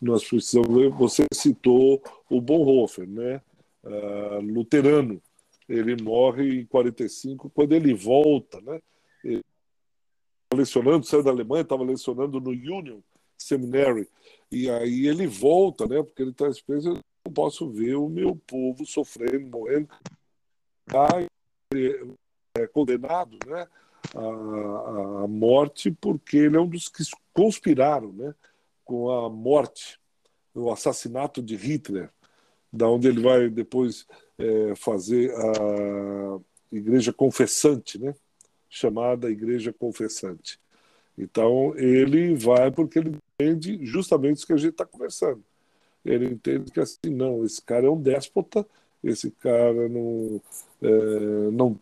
[0.00, 0.94] Nós precisamos.
[0.96, 3.40] Você citou o Bonhoeffer, né?
[3.82, 5.20] Uh, luterano.
[5.68, 8.80] Ele morre em 45, quando ele volta, né?
[9.24, 9.42] Ele,
[10.54, 13.00] lecionando, saiu da Alemanha, estava lecionando no Union
[13.38, 14.08] Seminary
[14.50, 16.02] e aí ele volta, né?
[16.02, 19.88] Porque ele está preso, eu não posso ver o meu povo sofrendo, morrendo.
[20.86, 21.08] Tá
[22.56, 23.66] é condenado, né?
[24.14, 28.34] A, a morte porque ele é um dos que conspiraram, né?
[28.84, 29.98] Com a morte,
[30.54, 32.10] o assassinato de Hitler,
[32.72, 34.06] da onde ele vai depois
[34.38, 36.38] é, fazer a
[36.70, 38.14] igreja confessante, né?
[38.68, 40.60] Chamada igreja confessante.
[41.16, 45.42] Então ele vai porque ele entende justamente isso que a gente está conversando.
[46.04, 48.66] Ele entende que assim, não, esse cara é um déspota,
[49.04, 50.40] esse cara não,
[50.82, 51.78] é, não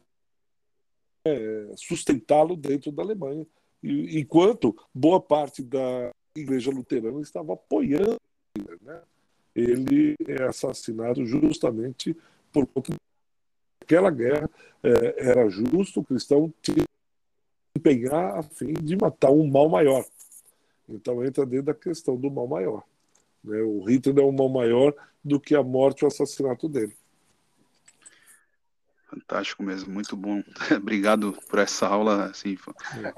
[1.24, 3.46] é sustentá-lo dentro da Alemanha.
[3.82, 8.16] Enquanto boa parte da igreja luterana estava apoiando
[8.80, 9.02] né?
[9.54, 12.16] ele é assassinado justamente
[12.52, 12.94] por conta
[13.80, 14.50] daquela guerra.
[14.82, 16.52] É, era justo o cristão
[17.76, 20.04] empenhar a fim de matar um mal maior.
[20.88, 22.82] Então entra dentro da questão do mal maior.
[23.42, 23.60] Né?
[23.62, 26.94] O Hitler é um mal maior do que a morte ou o assassinato dele.
[29.12, 30.42] Fantástico mesmo, muito bom.
[30.74, 32.30] Obrigado por essa aula.
[32.30, 32.56] Assim,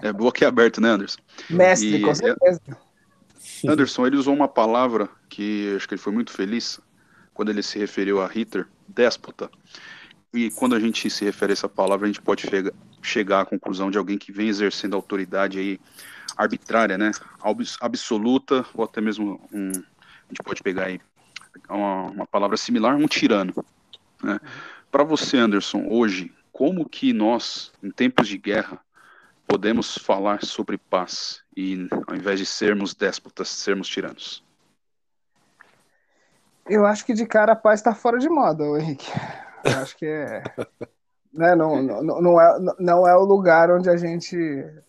[0.03, 1.21] é boa aberto, né, Anderson?
[1.49, 2.61] Mestre, e, com certeza.
[3.69, 6.81] Anderson, ele usou uma palavra que acho que ele foi muito feliz
[7.33, 9.49] quando ele se referiu a Hitler, déspota.
[10.33, 12.45] E quando a gente se refere a essa palavra, a gente pode
[13.01, 15.81] chegar à conclusão de alguém que vem exercendo autoridade aí
[16.37, 17.13] arbitrária, né,
[17.81, 21.01] absoluta, ou até mesmo um, a gente pode pegar aí
[21.69, 23.55] uma, uma palavra similar, um tirano.
[24.21, 24.41] Né?
[24.95, 28.79] Para você, Anderson, hoje, como que nós, em tempos de guerra,
[29.45, 34.45] podemos falar sobre paz e, ao invés de sermos déspotas, sermos tiranos?
[36.71, 39.11] Eu acho que de cara a paz está fora de moda, Henrique.
[39.65, 40.45] Eu acho que é.
[41.33, 44.37] né, não, não, não, é, não é o lugar onde a gente,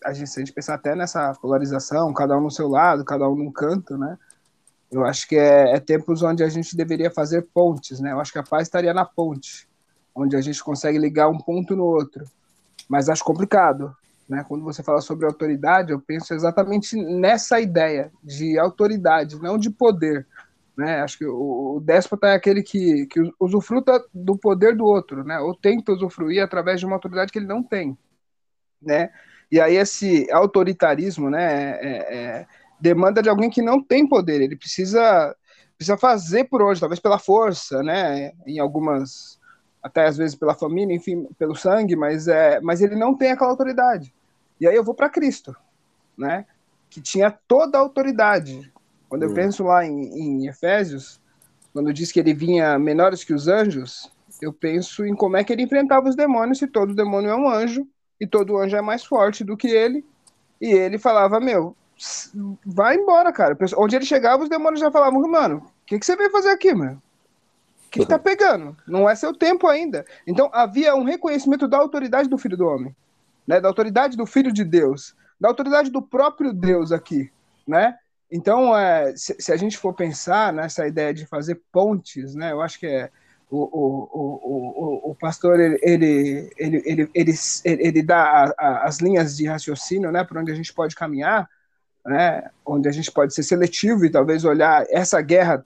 [0.04, 3.28] a gente, se a gente pensar até nessa polarização, cada um no seu lado, cada
[3.28, 4.16] um num canto, né?
[4.88, 8.12] Eu acho que é, é tempos onde a gente deveria fazer pontes, né?
[8.12, 9.66] Eu acho que a paz estaria na ponte,
[10.16, 12.24] onde a gente consegue ligar um ponto no outro.
[12.88, 13.94] Mas acho complicado,
[14.28, 14.44] né?
[14.48, 20.26] Quando você fala sobre autoridade, eu penso exatamente nessa ideia de autoridade, não de poder.
[20.76, 21.00] Né?
[21.00, 25.38] Acho que o, o déspota é aquele que, que usufruta do poder do outro, né?
[25.38, 27.96] ou tenta usufruir através de uma autoridade que ele não tem.
[28.80, 29.10] Né?
[29.50, 32.46] E aí esse autoritarismo né, é, é,
[32.80, 34.40] demanda de alguém que não tem poder.
[34.40, 35.34] Ele precisa
[35.76, 38.32] precisa fazer por hoje, talvez pela força, né?
[38.46, 39.35] Em algumas
[39.86, 43.50] até às vezes pela família, enfim, pelo sangue, mas é, mas ele não tem aquela
[43.50, 44.12] autoridade.
[44.60, 45.54] E aí eu vou para Cristo,
[46.18, 46.44] né?
[46.90, 48.72] Que tinha toda a autoridade.
[49.08, 49.34] Quando eu hum.
[49.34, 51.20] penso lá em, em Efésios,
[51.72, 54.10] quando diz que ele vinha menores que os anjos,
[54.42, 57.48] eu penso em como é que ele enfrentava os demônios, se todo demônio é um
[57.48, 57.86] anjo,
[58.20, 60.04] e todo anjo é mais forte do que ele,
[60.60, 61.76] e ele falava, meu,
[62.64, 63.56] vai embora, cara.
[63.76, 66.74] Onde ele chegava, os demônios já falavam, mano, o que, que você veio fazer aqui,
[66.74, 67.00] mano?
[67.96, 68.76] O que, que tá pegando?
[68.86, 70.04] Não é seu tempo ainda.
[70.26, 72.94] Então havia um reconhecimento da autoridade do Filho do Homem,
[73.46, 73.60] né?
[73.60, 77.30] Da autoridade do Filho de Deus, da autoridade do próprio Deus aqui,
[77.66, 77.96] né?
[78.30, 82.50] Então, é, se, se, a gente for pensar nessa ideia de fazer pontes, né?
[82.50, 83.08] Eu acho que é
[83.48, 87.32] o, o, o, o, pastor ele, ele, ele, ele, ele,
[87.64, 91.48] ele dá a, a, as linhas de raciocínio né, para onde a gente pode caminhar,
[92.04, 95.64] né, onde a gente pode ser seletivo e talvez olhar essa guerra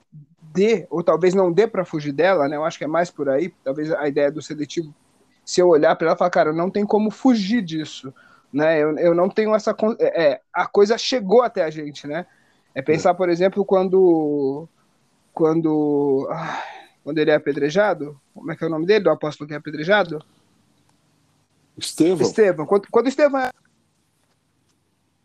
[0.53, 3.29] dê, ou talvez não dê para fugir dela, né, eu acho que é mais por
[3.29, 4.93] aí, talvez a ideia do seletivo,
[5.45, 8.13] se eu olhar para ela e falar, cara, não tem como fugir disso,
[8.51, 12.25] né, eu, eu não tenho essa, é, a coisa chegou até a gente, né,
[12.73, 14.67] é pensar, por exemplo, quando,
[15.33, 16.63] quando, ah,
[17.03, 19.57] quando ele é apedrejado, como é que é o nome dele, do apóstolo que é
[19.57, 20.23] apedrejado?
[21.77, 22.25] Estevão.
[22.25, 22.65] Estevão.
[22.65, 23.51] Quando, quando Estevão é...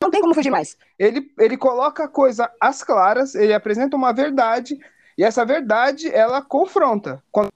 [0.01, 0.77] Não tem como fugir mais.
[0.99, 4.79] Ele, ele coloca a coisa às claras, ele apresenta uma verdade,
[5.17, 7.23] e essa verdade, ela confronta.
[7.31, 7.51] Quando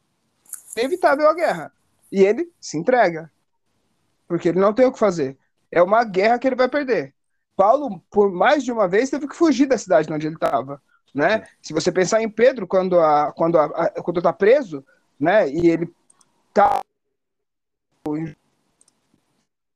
[0.76, 1.72] é inevitável a guerra.
[2.10, 3.30] E ele se entrega.
[4.26, 5.36] Porque ele não tem o que fazer.
[5.70, 7.14] É uma guerra que ele vai perder.
[7.56, 10.80] Paulo, por mais de uma vez, teve que fugir da cidade onde ele estava
[11.14, 11.46] né?
[11.60, 14.84] Se você pensar em Pedro quando a, quando a, a quando está preso,
[15.18, 15.48] né?
[15.48, 15.92] E ele
[16.52, 16.80] tá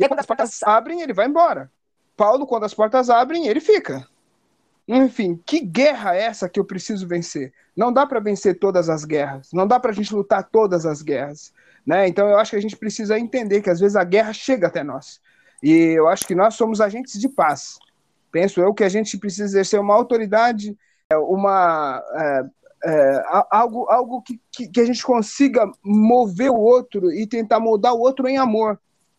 [0.01, 1.71] e quando as portas abrem, ele vai embora.
[2.17, 4.09] Paulo, quando as portas abrem, ele fica.
[4.87, 7.53] Enfim, que guerra é essa que eu preciso vencer?
[7.77, 9.51] Não dá para vencer todas as guerras.
[9.53, 11.53] Não dá para a gente lutar todas as guerras.
[11.87, 12.07] Né?
[12.09, 14.83] Então eu acho que a gente precisa entender que às vezes a guerra chega até
[14.83, 15.21] nós.
[15.63, 17.79] E eu acho que nós somos agentes de paz.
[18.31, 20.77] Penso eu que a gente precisa exercer uma autoridade
[21.11, 27.13] é uma é, é, algo, algo que, que, que, a gente consiga mover o outro
[27.13, 28.79] e tentar moldar o outro em amor.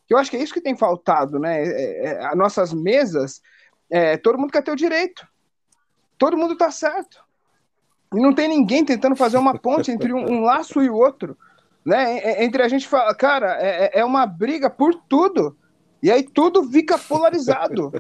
[0.10, 1.64] Eu acho que é isso que tem faltado, né?
[1.64, 3.42] É, é, as nossas mesas,
[3.90, 5.28] é, todo mundo quer ter o direito,
[6.18, 7.24] todo mundo está certo.
[8.14, 11.38] E não tem ninguém tentando fazer uma ponte entre um, um laço e o outro.
[11.86, 12.44] Né?
[12.44, 15.56] Entre a gente fala, cara, é, é uma briga por tudo.
[16.02, 17.92] E aí tudo fica polarizado.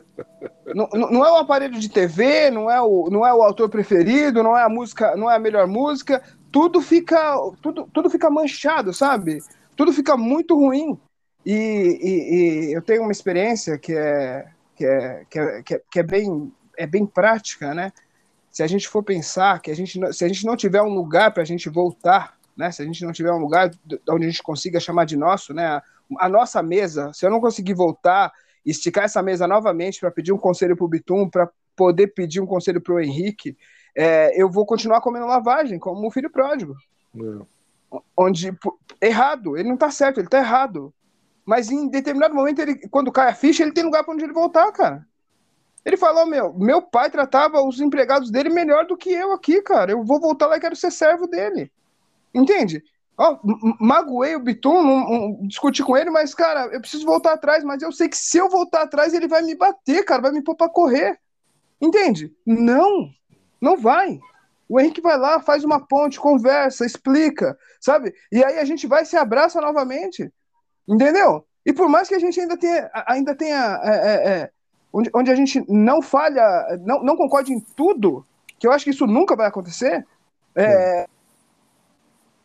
[0.73, 4.43] não, não é o aparelho de TV, não é o, não é o autor preferido,
[4.43, 6.21] não é a música, não é a melhor música.
[6.51, 9.39] Tudo fica, tudo, tudo fica manchado, sabe?
[9.75, 10.97] Tudo fica muito ruim.
[11.45, 15.81] E, e, e eu tenho uma experiência que é, que é, que é, que é,
[15.97, 17.91] é bem, é bem prática, né?
[18.55, 21.33] Se a gente for pensar que a gente, se a gente não tiver um lugar
[21.33, 22.71] para a gente voltar, né?
[22.71, 23.69] Se a gente não tiver um lugar
[24.09, 25.81] onde a gente consiga chamar de nosso, né?
[26.17, 28.31] a nossa mesa, se eu não conseguir voltar,
[28.65, 32.45] esticar essa mesa novamente para pedir um conselho para o Bitum, para poder pedir um
[32.45, 33.57] conselho para o Henrique,
[33.93, 36.77] é, eu vou continuar comendo lavagem, como o filho pródigo.
[37.13, 37.99] É.
[38.15, 38.57] Onde,
[39.01, 40.93] errado, ele não está certo, ele está errado.
[41.45, 44.31] Mas em determinado momento, ele, quando cai a ficha, ele tem lugar para onde ele
[44.31, 45.05] voltar, cara.
[45.85, 49.91] Ele falou: meu, meu pai tratava os empregados dele melhor do que eu aqui, cara.
[49.91, 51.71] Eu vou voltar lá e quero ser servo dele.
[52.33, 52.83] Entende?
[53.17, 53.39] Ó,
[53.79, 57.91] magoei o Bitum, não, discuti com ele, mas, cara, eu preciso voltar atrás, mas eu
[57.91, 60.67] sei que se eu voltar atrás, ele vai me bater, cara, vai me pôr pra
[60.67, 61.17] correr.
[61.79, 62.33] Entende?
[62.45, 63.09] Não,
[63.61, 64.19] não vai.
[64.67, 68.13] O Henrique vai lá, faz uma ponte, conversa, explica, sabe?
[68.31, 70.29] E aí a gente vai se abraça novamente.
[70.87, 71.45] Entendeu?
[71.65, 74.51] E por mais que a gente ainda tenha, ainda tenha é, é, é,
[74.95, 78.25] onde, onde a gente não falha, não, não concorde em tudo,
[78.57, 80.05] que eu acho que isso nunca vai acontecer,
[80.55, 81.05] é,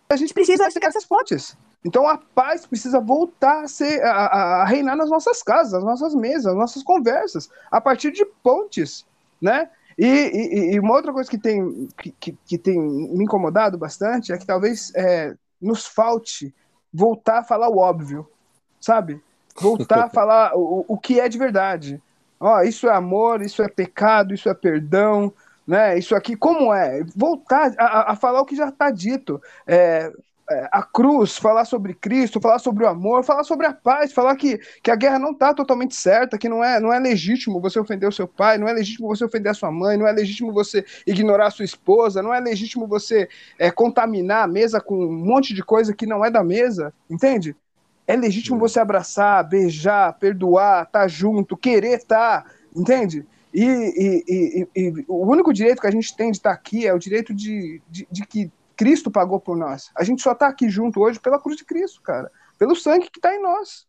[0.09, 1.57] a gente precisa explicar essas pontes.
[1.85, 6.15] Então a paz precisa voltar a, ser, a, a, reinar nas nossas casas, nas nossas
[6.15, 9.07] mesas, nas nossas conversas, a partir de pontes,
[9.41, 9.71] né?
[9.97, 11.89] E, e, e uma outra coisa que tem,
[12.19, 16.53] que, que, tem me incomodado bastante é que talvez é, nos falte
[16.93, 18.29] voltar a falar o óbvio,
[18.81, 19.23] sabe?
[19.57, 22.03] Voltar a falar o, o que é de verdade.
[22.41, 25.33] Ó, isso é amor, isso é pecado, isso é perdão,
[25.67, 25.99] né?
[25.99, 27.05] Isso aqui, como é?
[27.15, 29.41] Voltar a, a falar o que já está dito.
[29.67, 30.11] É,
[30.51, 34.35] é, a cruz, falar sobre Cristo, falar sobre o amor, falar sobre a paz, falar
[34.37, 37.79] que, que a guerra não está totalmente certa, que não é, não é legítimo você
[37.79, 40.53] ofender o seu pai, não é legítimo você ofender a sua mãe, não é legítimo
[40.53, 43.29] você ignorar a sua esposa, não é legítimo você
[43.59, 47.55] é, contaminar a mesa com um monte de coisa que não é da mesa, entende?
[48.11, 52.45] É legítimo você abraçar, beijar, perdoar, tá junto, querer tá,
[52.75, 53.25] entende?
[53.55, 56.93] E, e, e, e, o único direito que a gente tem de estar aqui é
[56.93, 59.93] o direito de, de, de que Cristo pagou por nós.
[59.95, 62.33] A gente só está aqui junto hoje pela cruz de Cristo, cara.
[62.59, 63.87] Pelo sangue que está em nós.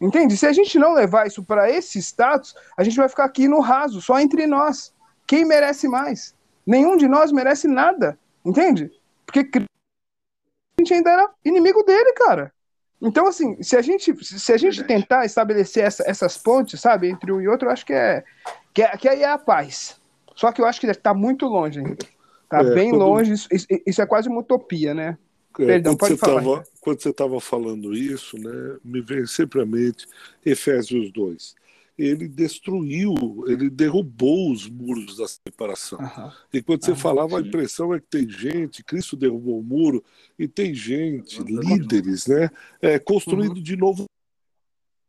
[0.00, 0.36] Entende?
[0.36, 3.58] Se a gente não levar isso para esse status, a gente vai ficar aqui no
[3.58, 4.94] raso, só entre nós.
[5.26, 6.36] Quem merece mais?
[6.64, 8.16] Nenhum de nós merece nada.
[8.44, 8.92] Entende?
[9.26, 12.54] Porque a gente ainda era inimigo dele, cara.
[13.00, 17.30] Então, assim, se a gente, se a gente tentar estabelecer essa, essas pontes, sabe, entre
[17.30, 18.24] um e outro, eu acho que é,
[18.72, 20.00] que, é, que aí é a paz.
[20.34, 22.06] Só que eu acho que está muito longe ainda.
[22.44, 23.00] Está é, bem quando...
[23.02, 23.48] longe, isso,
[23.86, 25.18] isso, é quase uma utopia, né?
[25.58, 26.42] É, Perdão, pode falar.
[26.42, 30.06] Tava, quando você estava falando isso, né, me vem sempre à mente
[30.44, 31.54] Efésios 2
[31.98, 33.14] ele destruiu,
[33.46, 35.98] ele derrubou os muros da separação.
[35.98, 36.30] Uhum.
[36.52, 40.04] E quando você uhum, falava, a impressão é que tem gente, Cristo derrubou o muro,
[40.38, 41.46] e tem gente, uhum.
[41.46, 42.50] líderes, né,
[42.82, 43.62] é, construindo uhum.
[43.62, 44.04] de novo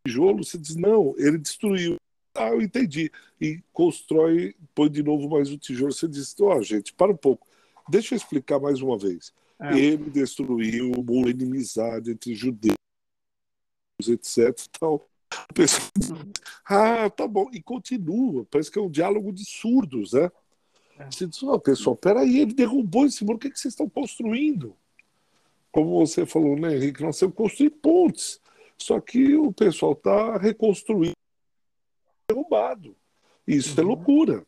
[0.05, 0.43] tijolo.
[0.43, 1.97] Você diz, não, ele destruiu.
[2.33, 3.11] Ah, eu entendi.
[3.41, 5.91] E constrói, põe de novo mais um tijolo.
[5.91, 7.45] Você diz, ó, oh, gente, para um pouco.
[7.89, 9.33] Deixa eu explicar mais uma vez.
[9.59, 9.77] É.
[9.77, 12.75] Ele destruiu o muro, inimizade entre judeus,
[14.07, 14.55] etc.
[14.79, 16.11] Tal a pessoa diz,
[16.65, 18.45] ah, tá bom, e continua.
[18.49, 20.31] Parece que é um diálogo de surdos, né?
[20.99, 21.05] É.
[21.11, 23.89] Você diz, oh, pessoal, peraí, ele derrubou esse muro, o que, é que vocês estão
[23.89, 24.75] construindo?
[25.71, 27.03] Como você falou, né, Henrique?
[27.03, 28.39] Nós temos que construir pontes.
[28.77, 31.13] Só que o pessoal está reconstruindo
[32.29, 32.95] derrubado.
[33.47, 33.91] Isso é uhum.
[33.91, 34.45] é loucura.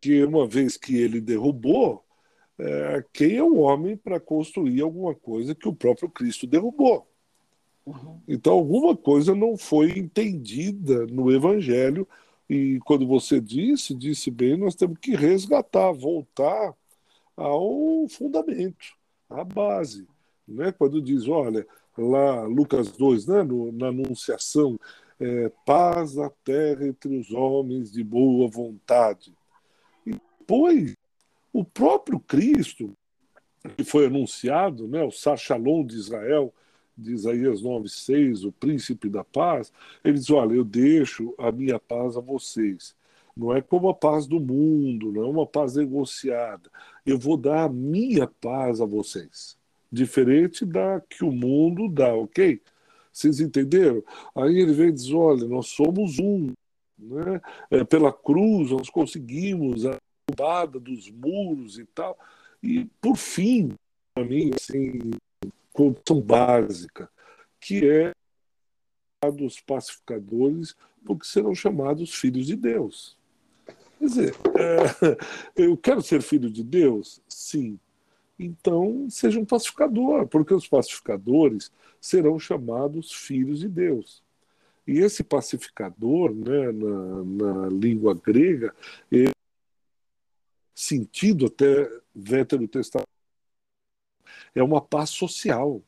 [0.00, 2.04] Que uma vez que ele derrubou,
[2.58, 7.06] é, quem é o homem para construir alguma coisa que o próprio Cristo derrubou?
[8.26, 12.06] Então, alguma coisa não foi entendida no Evangelho.
[12.48, 16.74] E quando você disse, disse bem, nós temos que resgatar, voltar
[17.36, 18.94] ao fundamento,
[19.28, 20.06] à base.
[20.46, 20.72] Né?
[20.72, 21.66] Quando diz, olha,
[21.96, 24.78] lá Lucas 2, né, no, na Anunciação,
[25.18, 29.34] é, paz na terra entre os homens de boa vontade.
[30.04, 30.94] E depois,
[31.52, 32.96] o próprio Cristo,
[33.76, 36.52] que foi anunciado, né, o Sachalom de Israel,
[36.96, 39.72] de Isaías 9,6, o príncipe da paz,
[40.04, 42.94] ele diz: Olha, eu deixo a minha paz a vocês.
[43.36, 46.70] Não é como a paz do mundo, não é uma paz negociada.
[47.04, 49.58] Eu vou dar a minha paz a vocês.
[49.92, 52.60] Diferente da que o mundo dá, ok?
[53.12, 54.02] Vocês entenderam?
[54.34, 56.52] Aí ele vem e diz: Olha, nós somos um.
[56.98, 57.40] Né?
[57.70, 62.18] É, pela cruz nós conseguimos a derrubada dos muros e tal.
[62.62, 63.74] E, por fim,
[64.14, 65.10] para mim, assim,
[65.76, 67.10] condição básica,
[67.60, 68.12] que é
[69.30, 70.74] dos pacificadores,
[71.04, 73.16] porque serão chamados filhos de Deus.
[73.98, 77.20] Quer dizer, é, eu quero ser filho de Deus?
[77.28, 77.78] Sim.
[78.38, 84.22] Então, seja um pacificador, porque os pacificadores serão chamados filhos de Deus.
[84.86, 88.74] E esse pacificador, né, na, na língua grega,
[89.10, 89.30] é
[90.74, 93.15] sentido até veterotestamento
[94.54, 95.80] é uma paz social.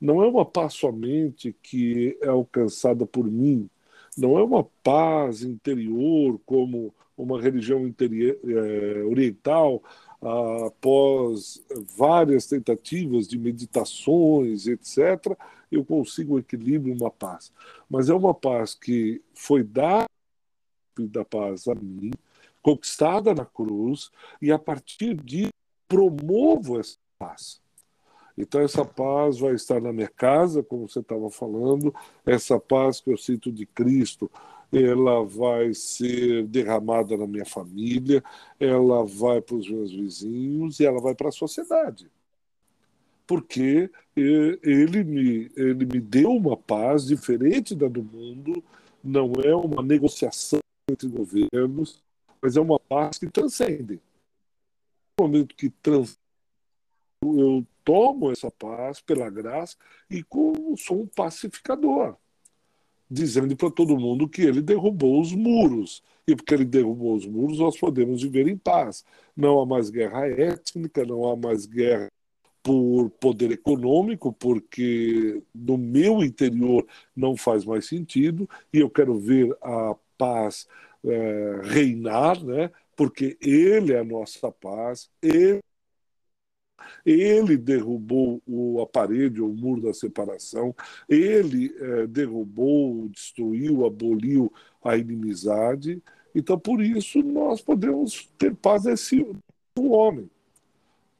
[0.00, 3.68] Não é uma paz somente que é alcançada por mim,
[4.16, 9.82] não é uma paz interior como uma religião interior, é, oriental
[10.66, 11.64] após
[11.96, 15.36] várias tentativas de meditações, etc.,
[15.70, 17.52] eu consigo um equilíbrio, uma paz.
[17.88, 20.06] Mas é uma paz que foi dada
[20.98, 22.10] da paz a mim,
[22.62, 24.10] conquistada na cruz,
[24.42, 25.48] e a partir de
[25.86, 27.60] promovo essa paz.
[28.36, 31.92] Então, essa paz vai estar na minha casa, como você estava falando,
[32.24, 34.30] essa paz que eu sinto de Cristo,
[34.72, 38.22] ela vai ser derramada na minha família,
[38.60, 42.08] ela vai para os meus vizinhos e ela vai para a sociedade.
[43.26, 48.62] Porque ele me, ele me deu uma paz diferente da do mundo,
[49.02, 52.02] não é uma negociação entre governos,
[52.40, 54.00] mas é uma paz que transcende.
[55.18, 56.16] No momento que trans,
[57.22, 59.76] eu tomo essa paz pela graça
[60.10, 62.16] e como sou um pacificador,
[63.10, 66.02] dizendo para todo mundo que ele derrubou os muros.
[66.26, 69.04] E porque ele derrubou os muros, nós podemos viver em paz.
[69.34, 72.10] Não há mais guerra étnica, não há mais guerra
[72.62, 79.56] por poder econômico, porque no meu interior não faz mais sentido, e eu quero ver
[79.62, 80.66] a paz
[81.02, 82.70] é, reinar, né?
[82.98, 85.60] porque Ele é a nossa paz, Ele
[87.04, 90.74] ele derrubou o aparelho, o muro da separação,
[91.08, 94.52] ele é, derrubou, destruiu, aboliu
[94.82, 96.02] a inimizade.
[96.34, 99.26] Então, por isso, nós podemos ter paz esse
[99.76, 100.30] o homem.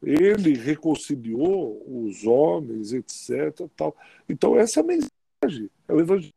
[0.03, 3.69] Ele reconciliou os homens, etc.
[3.77, 3.97] Tal.
[4.29, 5.71] Então, essa é a mensagem.
[5.89, 6.35] É o evangelho.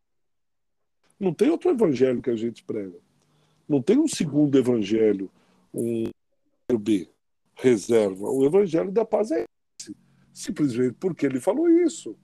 [1.20, 2.98] Não tem outro evangelho que a gente prega.
[3.70, 5.30] Não tem um segundo evangelho,
[5.74, 6.06] um
[6.80, 7.08] B,
[7.62, 8.30] reserva.
[8.30, 9.46] O evangelho da paz é
[9.80, 9.96] esse.
[10.34, 12.18] Simplesmente porque ele falou isso.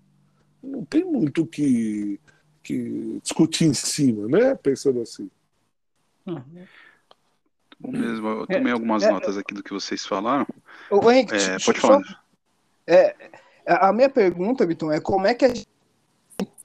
[0.61, 2.19] Não tem muito que,
[2.63, 4.55] que discutir em cima, né?
[4.55, 5.29] Pensando assim.
[6.25, 6.65] Uhum.
[7.79, 10.47] Bom mesmo, eu tomei é, algumas é, notas aqui do que vocês falaram.
[10.89, 12.03] O Henrique, é, pode falar.
[12.03, 12.15] Só,
[12.87, 13.15] é,
[13.65, 15.67] a minha pergunta, Vitor, é como é que a gente,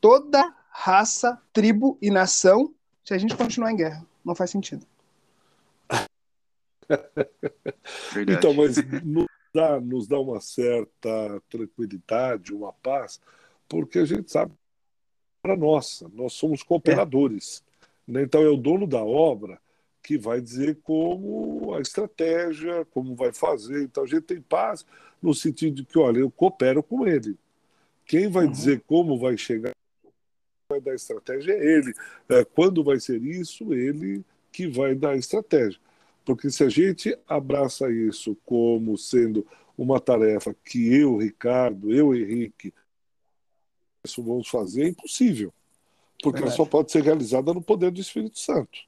[0.00, 2.72] toda raça, tribo e nação
[3.04, 4.06] se a gente continuar em guerra?
[4.24, 4.86] Não faz sentido.
[8.28, 13.20] Então, mas nos dá, nos dá uma certa tranquilidade, uma paz,
[13.68, 14.52] porque a gente sabe
[15.42, 17.64] para nossa, nós somos cooperadores.
[18.08, 18.22] É.
[18.22, 19.60] Então é o dono da obra
[20.02, 23.82] que vai dizer como a estratégia, como vai fazer.
[23.82, 24.84] Então a gente tem paz
[25.20, 27.36] no sentido de que, olha, eu coopero com ele.
[28.04, 28.50] Quem vai uhum.
[28.50, 29.72] dizer como vai chegar,
[30.68, 31.94] vai dar estratégia é ele.
[32.28, 35.80] É, quando vai ser isso, ele que vai dar estratégia.
[36.24, 39.46] Porque se a gente abraça isso como sendo
[39.76, 42.72] uma tarefa que eu, Ricardo, eu, Henrique,
[44.04, 45.52] isso vamos fazer, é impossível.
[46.22, 46.56] Porque Verdade.
[46.56, 48.78] ela só pode ser realizada no poder do Espírito Santo.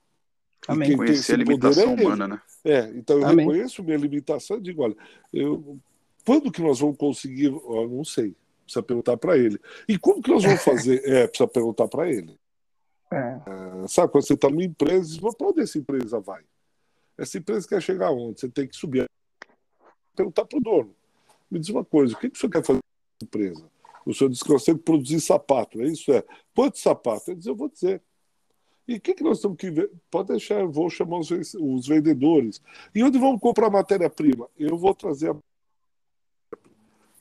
[0.67, 0.97] Amém.
[0.97, 2.43] Conhecer a limitação é humana, né?
[2.65, 3.47] É, então eu Amém.
[3.47, 4.97] reconheço minha limitação e digo, olha,
[5.33, 5.79] eu,
[6.25, 7.47] quando que nós vamos conseguir?
[7.47, 9.61] Eu não sei, precisa perguntar para ele.
[9.87, 11.03] E como que nós vamos fazer?
[11.05, 12.39] é, precisa perguntar para ele.
[13.13, 13.17] É.
[13.17, 16.43] É, sabe, quando você está numa empresa, para onde essa empresa vai?
[17.17, 18.41] Essa empresa quer chegar onde?
[18.41, 19.09] Você tem que subir,
[20.17, 20.95] perguntar para o dono.
[21.51, 23.71] Me diz uma coisa, o que, que o senhor quer fazer com empresa?
[24.05, 26.13] O senhor disse que nós temos que produzir sapato, é isso?
[26.13, 26.23] É.
[26.55, 27.31] Quanto sapato?
[27.31, 28.03] Ele diz, eu vou dizer.
[28.87, 29.91] E o que, que nós temos que ver?
[30.11, 32.61] Pode deixar, eu vou chamar os, os vendedores.
[32.95, 34.49] E onde vamos comprar matéria-prima?
[34.59, 35.37] Eu vou trazer a.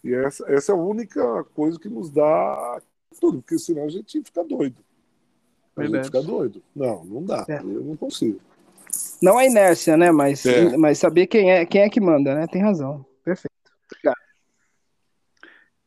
[0.03, 2.81] E essa, essa é a única coisa que nos dá
[3.21, 4.75] tudo, porque senão a gente fica doido.
[5.77, 6.61] A gente fica doido.
[6.75, 7.45] Não, não dá.
[7.47, 7.59] É.
[7.59, 8.41] Eu não consigo.
[9.21, 10.11] Não a inércia, né?
[10.11, 10.75] Mas, é.
[10.77, 12.47] mas saber quem é, quem é que manda, né?
[12.47, 13.05] Tem razão.
[13.23, 13.53] Perfeito.
[13.91, 14.23] Obrigado.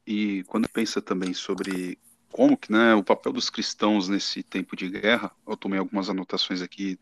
[0.06, 1.98] E quando pensa também sobre
[2.36, 6.60] como que, né, o papel dos cristãos nesse tempo de guerra, eu tomei algumas anotações
[6.60, 6.98] aqui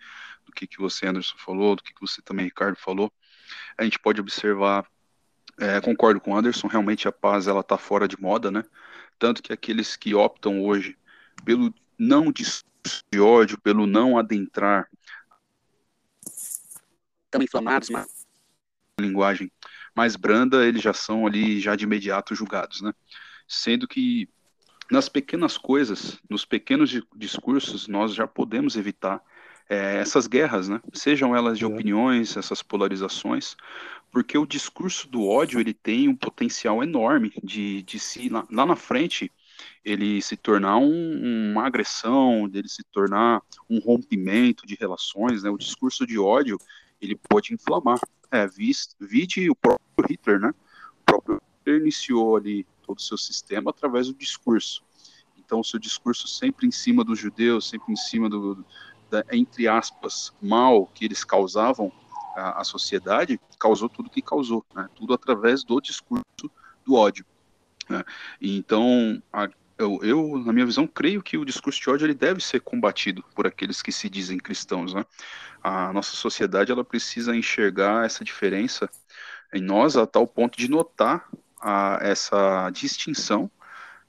[0.46, 3.12] do que, que você, Anderson, falou, do que, que você também, Ricardo, falou,
[3.76, 4.86] a gente pode observar,
[5.58, 8.62] é, concordo com o Anderson, realmente a paz, ela está fora de moda, né,
[9.18, 10.96] tanto que aqueles que optam hoje
[11.44, 14.88] pelo não discurso de ódio, pelo não adentrar,
[17.34, 18.26] também inflamados, mas
[19.00, 19.50] linguagem
[19.94, 22.92] mais branda, eles já são ali, já de imediato julgados, né,
[23.46, 24.28] sendo que
[24.90, 29.20] nas pequenas coisas, nos pequenos discursos, nós já podemos evitar
[29.68, 30.78] é, essas guerras, né?
[30.92, 33.56] Sejam elas de opiniões, essas polarizações,
[34.10, 38.66] porque o discurso do ódio ele tem um potencial enorme de, de se lá, lá
[38.66, 39.32] na frente
[39.82, 45.50] ele se tornar um, uma agressão, dele se tornar um rompimento de relações, né?
[45.50, 46.58] O discurso de ódio
[47.04, 48.00] ele pode inflamar.
[48.30, 50.54] É, vide o próprio Hitler, né?
[51.00, 54.82] O próprio Hitler iniciou ali todo o seu sistema através do discurso.
[55.36, 58.64] Então, o seu discurso sempre em cima dos judeus, sempre em cima do,
[59.10, 61.92] da, entre aspas, mal que eles causavam
[62.34, 64.88] à, sociedade, causou tudo que causou, né?
[64.94, 66.24] tudo através do discurso
[66.84, 67.24] do ódio.
[67.88, 68.02] Né?
[68.40, 69.48] Então, a,
[69.78, 73.24] eu, eu, na minha visão, creio que o discurso de ódio ele deve ser combatido
[73.34, 74.94] por aqueles que se dizem cristãos.
[74.94, 75.04] Né?
[75.62, 78.88] A nossa sociedade ela precisa enxergar essa diferença
[79.52, 81.28] em nós a tal ponto de notar
[81.60, 83.50] a essa distinção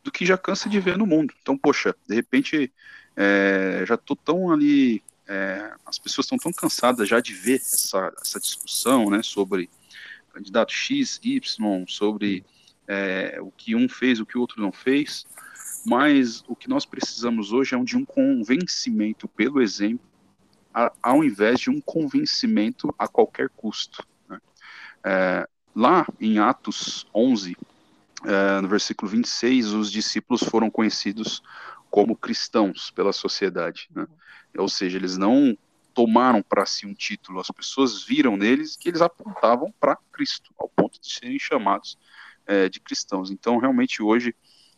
[0.03, 1.34] do que já cansa de ver no mundo.
[1.41, 2.72] Então, poxa, de repente
[3.16, 8.13] é, já estou tão ali, é, as pessoas estão tão cansadas já de ver essa,
[8.22, 9.70] essa discussão, né, sobre
[10.34, 12.45] candidato X, Y, sobre
[12.88, 15.26] é, o que um fez, o que o outro não fez,
[15.86, 20.05] mas o que nós precisamos hoje é de um convencimento pelo exemplo,
[21.01, 24.05] ao invés de um convencimento a qualquer custo.
[24.27, 24.39] Né?
[25.03, 27.57] É, Lá em Atos 11,
[28.23, 31.43] é, no versículo 26, os discípulos foram conhecidos
[31.91, 33.89] como cristãos pela sociedade.
[33.93, 34.07] Né?
[34.57, 35.57] Ou seja, eles não
[35.93, 40.69] tomaram para si um título, as pessoas viram neles que eles apontavam para Cristo, ao
[40.69, 41.97] ponto de serem chamados
[42.45, 43.29] é, de cristãos.
[43.29, 44.33] Então, realmente, hoje,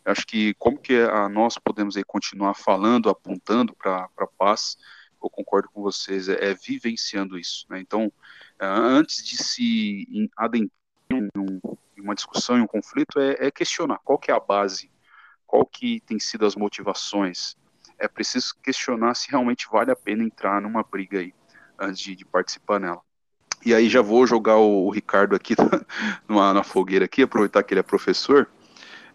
[0.08, 4.76] acho que como que a, nós podemos aí, continuar falando, apontando para a paz,
[5.22, 7.66] eu concordo com vocês, é, é vivenciando isso.
[7.68, 7.80] Né?
[7.80, 8.12] Então,
[8.58, 10.70] é, antes de se adentrar
[11.10, 11.60] em, um,
[11.96, 14.90] em uma discussão, em um conflito, é, é, questionar qual que é a base,
[15.46, 17.56] qual que tem sido as motivações.
[17.98, 21.34] É preciso questionar se realmente vale a pena entrar numa briga aí,
[21.78, 23.02] antes de, de participar nela.
[23.64, 25.54] E aí já vou jogar o, o Ricardo aqui
[26.28, 28.48] numa, na fogueira aqui, aproveitar que ele é professor.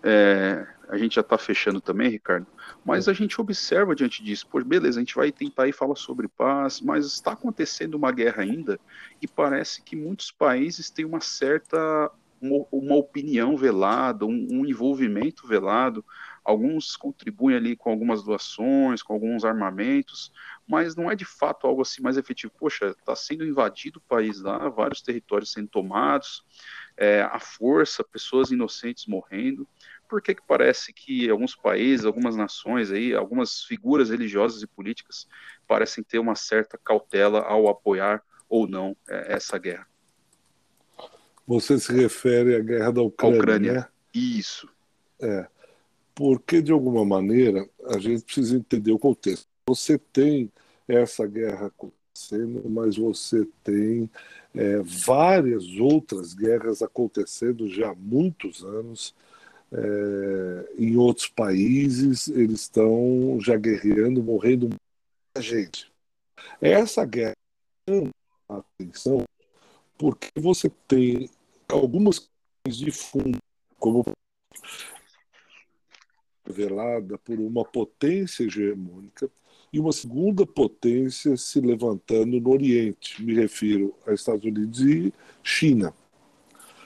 [0.03, 2.45] É, a gente já está fechando também, Ricardo,
[2.85, 6.27] mas a gente observa diante disso, pois beleza, a gente vai tentar e falar sobre
[6.27, 8.79] paz, mas está acontecendo uma guerra ainda
[9.19, 12.11] e parece que muitos países têm uma certa
[12.43, 16.05] uma, uma opinião velada, um, um, envolvimento velado.
[16.43, 20.31] Alguns contribuem ali com algumas doações, com alguns armamentos,
[20.67, 22.53] mas não é de fato algo assim mais efetivo.
[22.59, 26.43] Poxa, está sendo invadido o país lá, vários territórios sendo tomados,
[26.97, 29.65] é, a força, pessoas inocentes morrendo.
[30.09, 35.27] Por que, que parece que alguns países, algumas nações aí, algumas figuras religiosas e políticas
[35.67, 39.87] parecem ter uma certa cautela ao apoiar ou não é, essa guerra?
[41.47, 43.73] Você se refere à guerra da Ucrânia, Ucrânia.
[43.73, 43.87] Né?
[44.13, 44.69] Isso.
[45.19, 45.47] É.
[46.15, 49.47] Porque, de alguma maneira, a gente precisa entender o contexto.
[49.67, 50.51] Você tem
[50.87, 54.09] essa guerra acontecendo, mas você tem
[54.53, 59.15] é, várias outras guerras acontecendo já há muitos anos.
[59.73, 65.91] É, em outros países, eles estão já guerreando, morrendo muita gente.
[66.61, 67.35] Essa guerra
[67.89, 68.09] chama
[68.49, 69.23] a atenção
[69.97, 71.29] porque você tem
[71.67, 73.37] algumas questões de fundo,
[73.79, 74.03] como
[76.45, 79.29] revelada por uma potência hegemônica
[79.71, 83.23] e uma segunda potência se levantando no Oriente.
[83.23, 85.93] Me refiro a Estados Unidos e China.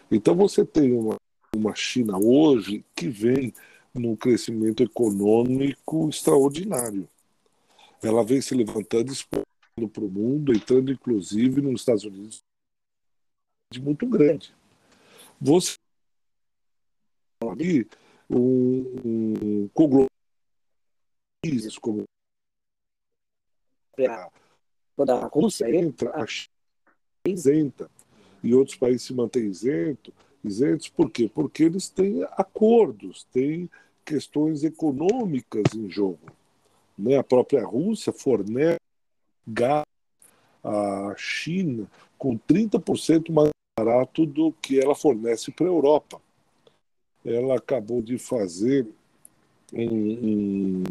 [0.10, 1.18] Então você tem uma,
[1.56, 3.54] uma China hoje que vem
[3.94, 7.10] num crescimento econômico extraordinário.
[8.02, 12.44] Ela vem se levantando, expondo para o mundo, entrando inclusive nos Estados Unidos
[13.72, 14.56] de muito grande.
[15.42, 15.76] Você
[17.42, 17.88] ali
[18.30, 20.10] um, um conglomerado
[21.82, 22.06] como
[24.96, 26.52] quando a Rússia entra, a China
[27.26, 27.90] é isenta
[28.44, 30.14] e outros países se mantêm isento,
[30.44, 30.90] isentos.
[30.90, 31.30] Por quê?
[31.34, 33.70] Porque eles têm acordos, têm
[34.06, 36.32] questões econômicas em jogo.
[36.98, 37.18] Né?
[37.18, 38.80] A própria Rússia fornece
[39.48, 39.86] gás
[40.64, 46.20] à China com 30% mais barato do que ela fornece para a Europa.
[47.24, 48.88] Ela acabou de fazer
[49.74, 50.84] em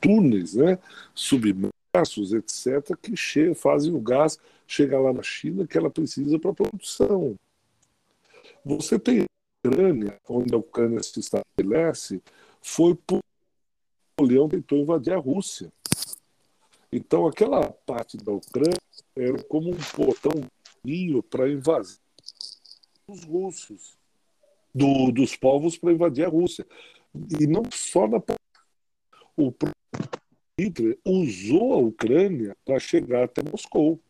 [0.00, 0.78] túneis né,
[1.14, 3.14] submersos, etc., que
[3.54, 7.36] fazem o gás chegar lá na China que ela precisa para a produção.
[8.66, 9.24] Você tem a
[9.64, 12.20] Ucrânia, onde a Ucrânia se estabelece,
[12.60, 13.20] foi por
[14.18, 15.72] Napoleão tentou invadir a Rússia.
[16.90, 18.76] Então, aquela parte da Ucrânia
[19.14, 20.32] era como um portão
[21.30, 21.96] para invadir
[23.06, 23.96] dos russos,
[24.74, 26.66] do, dos povos para invadir a Rússia.
[27.40, 28.20] E não só na
[29.36, 29.54] o
[30.58, 34.00] Hitler usou a Ucrânia para chegar até Moscou.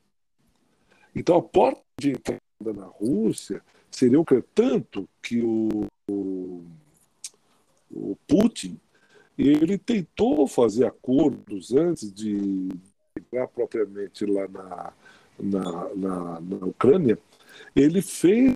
[1.15, 2.41] Então a porta de entrada
[2.75, 4.25] na Rússia seria o
[4.55, 6.65] tanto que o, o,
[7.91, 8.79] o Putin
[9.39, 12.69] ele tentou fazer acordos antes de
[13.19, 14.93] chegar propriamente lá na,
[15.39, 17.19] na, na, na Ucrânia,
[17.75, 18.53] ele fez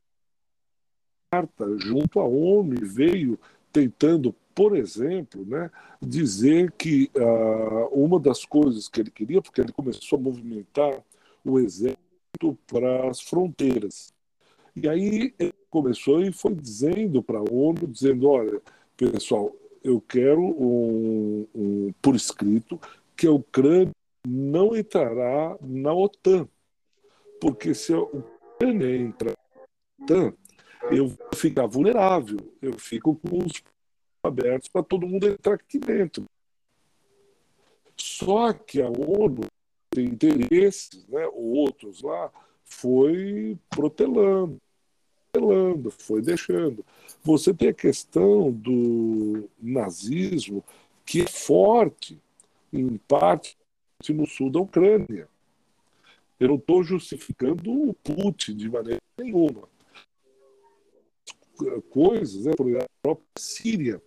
[1.31, 3.39] carta junto à ONU e veio
[3.72, 5.70] tentando, por exemplo, né,
[6.03, 11.03] dizer que uh, uma das coisas que ele queria, porque ele começou a movimentar
[11.45, 14.12] o exército para as fronteiras.
[14.83, 15.35] E aí
[15.68, 18.62] começou e foi dizendo para a ONU, dizendo, olha,
[18.97, 19.55] pessoal,
[19.85, 22.81] eu quero um, um, por escrito
[23.14, 23.93] que a Ucrânia
[24.26, 26.49] não entrará na OTAN,
[27.39, 29.35] porque se a Ucrânia entra
[29.99, 30.35] na OTAN,
[30.91, 33.62] eu ficar vulnerável, eu fico com os
[34.22, 36.24] abertos para todo mundo entrar aqui dentro.
[37.99, 39.43] Só que a ONU
[39.91, 42.33] tem interesses, né, outros lá,
[42.64, 44.59] foi protelando,
[45.33, 46.85] protelando, foi deixando.
[47.22, 50.64] Você tem a questão do nazismo,
[51.05, 52.18] que é forte,
[52.72, 53.57] em parte,
[54.09, 55.28] no sul da Ucrânia.
[56.39, 59.68] Eu não estou justificando o Putin de maneira nenhuma
[61.91, 62.53] coisas, né?
[62.57, 64.03] por exemplo, a própria Síria,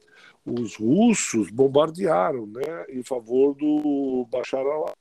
[0.45, 4.97] os russos bombardearam né, em favor do Bashar al-Assad,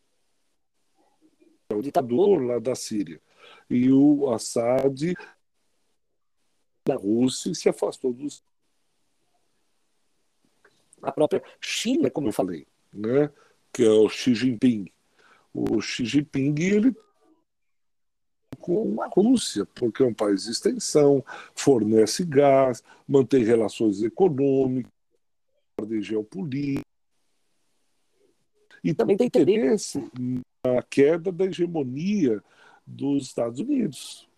[1.72, 3.20] o ditador lá da Síria.
[3.68, 5.14] E o Assad,
[6.84, 8.42] da Rússia, se afastou dos.
[11.02, 13.30] A própria China, como eu falei, né,
[13.72, 14.90] que é o Xi Jinping.
[15.52, 16.96] O Xi Jinping ele
[18.58, 21.24] com a Rússia, porque é um país de extensão,
[21.54, 24.92] fornece gás, mantém relações econômicas,
[25.80, 26.86] ordem geopolítica.
[28.84, 29.98] E também tem interesse
[30.64, 32.42] na queda da hegemonia
[32.86, 34.28] dos Estados Unidos.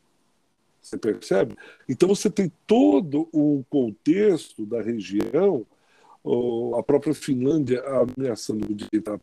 [0.84, 1.56] Você percebe?
[1.88, 5.66] Então você tem todo o contexto da região
[6.78, 9.18] a própria Finlândia ameaçando de entrar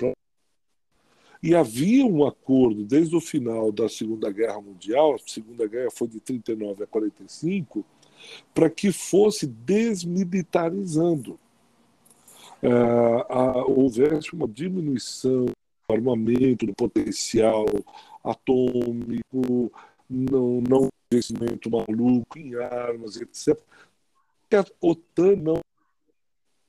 [1.43, 6.07] e havia um acordo desde o final da Segunda Guerra Mundial, a Segunda Guerra foi
[6.07, 7.83] de 39 a 45,
[8.53, 11.39] para que fosse desmilitarizando.
[12.61, 15.53] Uh, houvesse uma diminuição do
[15.89, 17.65] armamento, do potencial
[18.23, 19.71] atômico,
[20.07, 23.59] não, não investimento maluco em armas, etc.
[24.53, 25.59] A OTAN não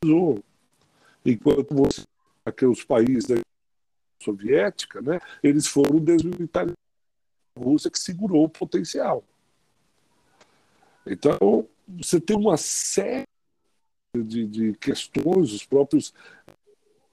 [0.04, 0.42] usou.
[1.24, 2.02] Enquanto você,
[2.44, 3.36] aqueles países da
[4.22, 6.76] soviética, né, eles foram desmilitarizados.
[7.56, 9.22] A Rússia que segurou o potencial.
[11.06, 13.26] Então, você tem uma série
[14.16, 16.14] de, de questões, os próprios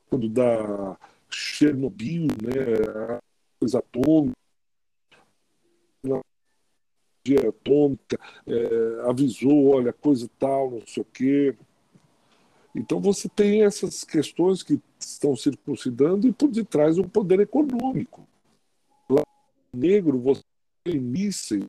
[0.10, 0.98] quando da
[1.30, 3.20] Chernobyl, né,
[3.60, 3.84] coisa
[7.24, 11.56] atômica, atômica, é, avisou, olha, coisa tal, não sei o quê.
[12.76, 18.28] Então você tem essas questões que estão circuncidando e por detrás um poder econômico.
[19.10, 19.24] Lá
[19.74, 20.44] no negro você
[20.84, 21.66] tem mísseis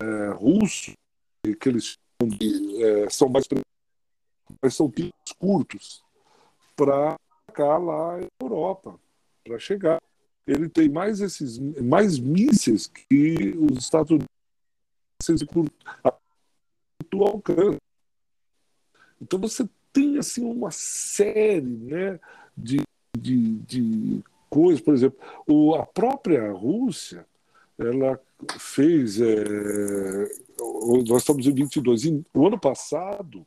[0.00, 0.94] é, russos,
[1.60, 3.46] que eles de, é, são mais
[4.60, 6.04] mas são tiros curtos
[6.76, 7.16] para
[7.52, 8.98] cá lá na Europa,
[9.44, 10.00] para chegar.
[10.46, 14.31] Ele tem mais esses mais mísseis que os Estados Unidos
[15.46, 15.72] curto
[17.24, 17.78] alcance.
[19.20, 22.18] Então você tem assim uma série né,
[22.56, 22.82] de,
[23.16, 27.26] de, de coisas, por exemplo, o, a própria Rússia,
[27.78, 28.20] ela
[28.58, 30.28] fez, é,
[31.06, 33.46] nós estamos em 22, em, o ano passado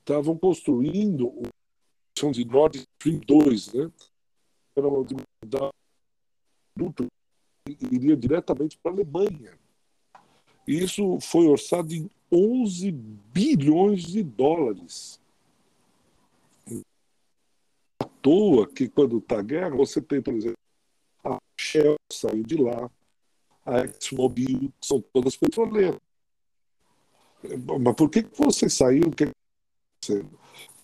[0.00, 1.42] estavam construindo o
[2.18, 3.90] chão de Nord Stream 2, né?
[4.76, 5.04] Era uma
[6.74, 7.06] produto
[7.90, 9.58] iria diretamente para a Alemanha.
[10.66, 15.20] E isso foi orçado em 11 bilhões de dólares
[18.22, 20.56] toa que quando está guerra, você tem, por exemplo,
[21.24, 22.88] a Shell saiu de lá,
[23.66, 25.98] a ExxonMobil, são todas petroleiras.
[27.80, 29.10] Mas por que, que você saiu?
[29.10, 29.30] Que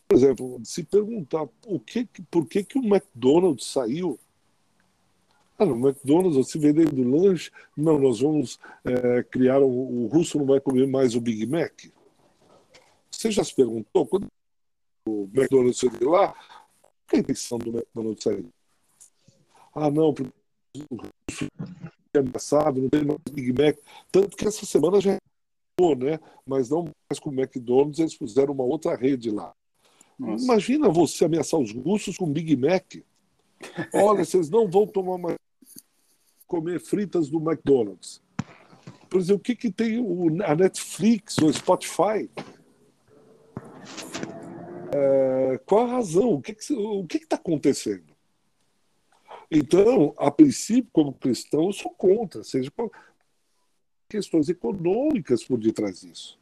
[0.08, 4.18] por exemplo, se perguntar o que, por que, que o McDonald's saiu,
[5.58, 10.46] ah, no McDonald's, você vendendo lanche, não, nós vamos é, criar, o, o russo não
[10.46, 11.86] vai comer mais o Big Mac.
[13.10, 14.28] Você já se perguntou, quando
[15.08, 16.32] o McDonald's saiu de lá,
[16.80, 18.46] qual é a intenção do McDonald's sair?
[19.74, 20.32] Ah, não, porque
[22.14, 23.76] é ameaçado, não tem mais Big Mac.
[24.12, 25.18] Tanto que essa semana já
[25.96, 26.18] né?
[26.44, 29.52] Mas não mais com o McDonald's, eles fizeram uma outra rede lá.
[30.18, 30.44] Nossa.
[30.44, 32.96] Imagina você ameaçar os russos com Big Mac.
[33.94, 35.36] Olha, vocês não vão tomar mais
[36.48, 38.20] comer fritas do McDonald's.
[39.08, 42.28] Por exemplo, o que, que tem o, a Netflix, o Spotify?
[44.92, 46.32] É, qual a razão?
[46.32, 48.16] O que está que, que que tá acontecendo?
[49.50, 52.90] Então, a princípio, como cristão, eu sou contra, seja por
[54.08, 56.38] questões econômicas por detrás disso.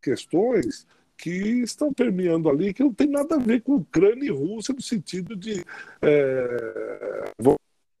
[0.00, 0.86] Questões
[1.16, 1.30] que
[1.62, 5.36] estão permeando ali, que não tem nada a ver com Ucrânia e Rússia, no sentido
[5.36, 5.64] de
[6.00, 7.32] é,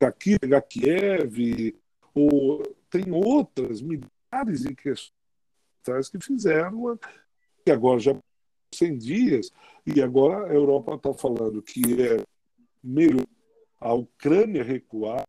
[0.08, 1.76] aqui, pegar Kiev,
[2.14, 6.98] ou tem outras milhares de questões que fizeram,
[7.64, 8.16] que agora já
[8.74, 9.50] 100 dias,
[9.86, 12.24] e agora a Europa está falando que é
[12.82, 13.26] melhor
[13.80, 15.26] a Ucrânia recuar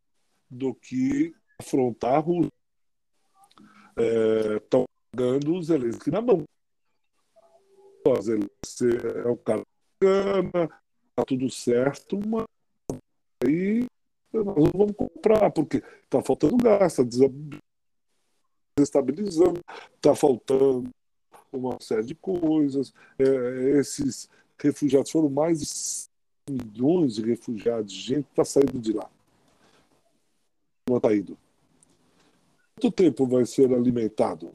[0.50, 2.52] do que afrontar a Rússia.
[4.58, 6.44] Estão é, dando os Zelensky na mão.
[8.22, 9.64] Zelensky é o cara
[10.04, 12.46] está tudo certo, mas
[14.34, 17.04] nós não vamos comprar, porque está faltando gás, está
[18.76, 19.62] desestabilizando,
[19.96, 20.90] está faltando
[21.52, 22.94] uma série de coisas.
[23.20, 26.10] É, esses refugiados foram mais
[26.48, 29.10] de milhões de refugiados, gente está saindo de lá.
[30.90, 31.38] Não está indo.
[32.76, 34.54] Quanto tempo vai ser alimentado?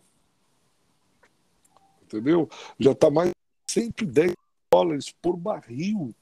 [2.03, 2.49] Entendeu?
[2.79, 4.35] Já está mais de 110
[4.70, 6.14] dólares por barril.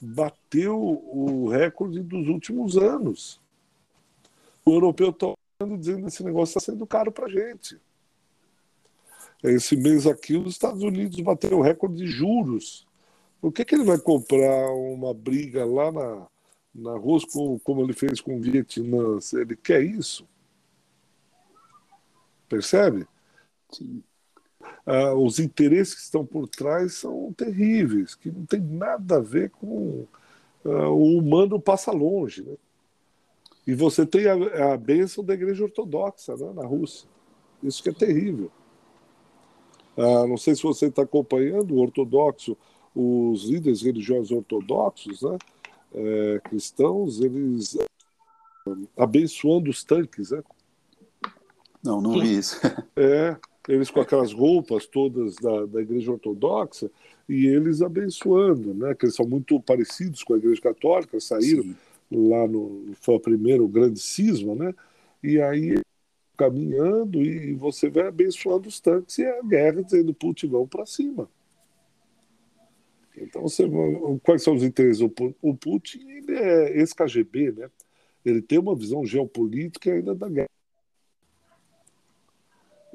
[0.00, 3.40] Bateu o recorde dos últimos anos.
[4.64, 5.34] O europeu está
[5.76, 7.80] dizendo que esse negócio está sendo caro para a gente.
[9.42, 12.86] Esse mês aqui, os Estados Unidos bateram recorde de juros.
[13.40, 16.26] Por que, que ele vai comprar uma briga lá na,
[16.74, 17.28] na Rússia,
[17.62, 19.18] como ele fez com o Vietnã?
[19.32, 20.26] Ele quer isso?
[22.48, 23.06] Percebe?
[23.70, 24.02] Sim.
[24.86, 29.50] Ah, os interesses que estão por trás são terríveis, que não tem nada a ver
[29.50, 30.06] com
[30.64, 32.42] ah, o humano passa longe.
[32.42, 32.56] Né?
[33.66, 37.08] E você tem a, a bênção da igreja ortodoxa né, na Rússia.
[37.62, 38.50] Isso que é terrível.
[39.96, 42.56] Ah, não sei se você está acompanhando o ortodoxo,
[42.94, 45.38] os líderes religiosos ortodoxos, né,
[45.94, 47.76] é, cristãos, eles
[48.96, 50.42] abençoando os tanques, né?
[51.82, 52.60] Não, não vi isso.
[52.96, 53.36] É,
[53.68, 56.90] eles com aquelas roupas todas da, da igreja ortodoxa
[57.28, 58.94] e eles abençoando, né?
[58.94, 61.76] Que eles são muito parecidos com a igreja católica, saíram Sim.
[62.10, 64.74] lá no foi o primeiro grande cisma, né?
[65.22, 65.80] E aí
[66.36, 71.28] caminhando e você vai abençoando os tanques e a guerra dizendo Putin vão para cima.
[73.16, 73.64] Então você,
[74.22, 75.02] quais são os interesses?
[75.42, 77.70] O Putin ele é ex-KGB, né?
[78.24, 80.48] Ele tem uma visão geopolítica ainda da guerra.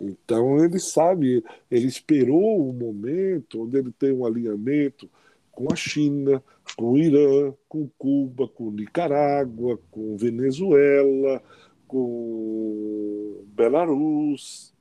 [0.10, 5.10] Então ele sabe, ele esperou o momento onde ele tem um alinhamento
[5.52, 6.44] com a China,
[6.76, 11.42] com o Irã, com Cuba, com Nicarágua, com Venezuela,
[11.88, 14.74] com Belarus,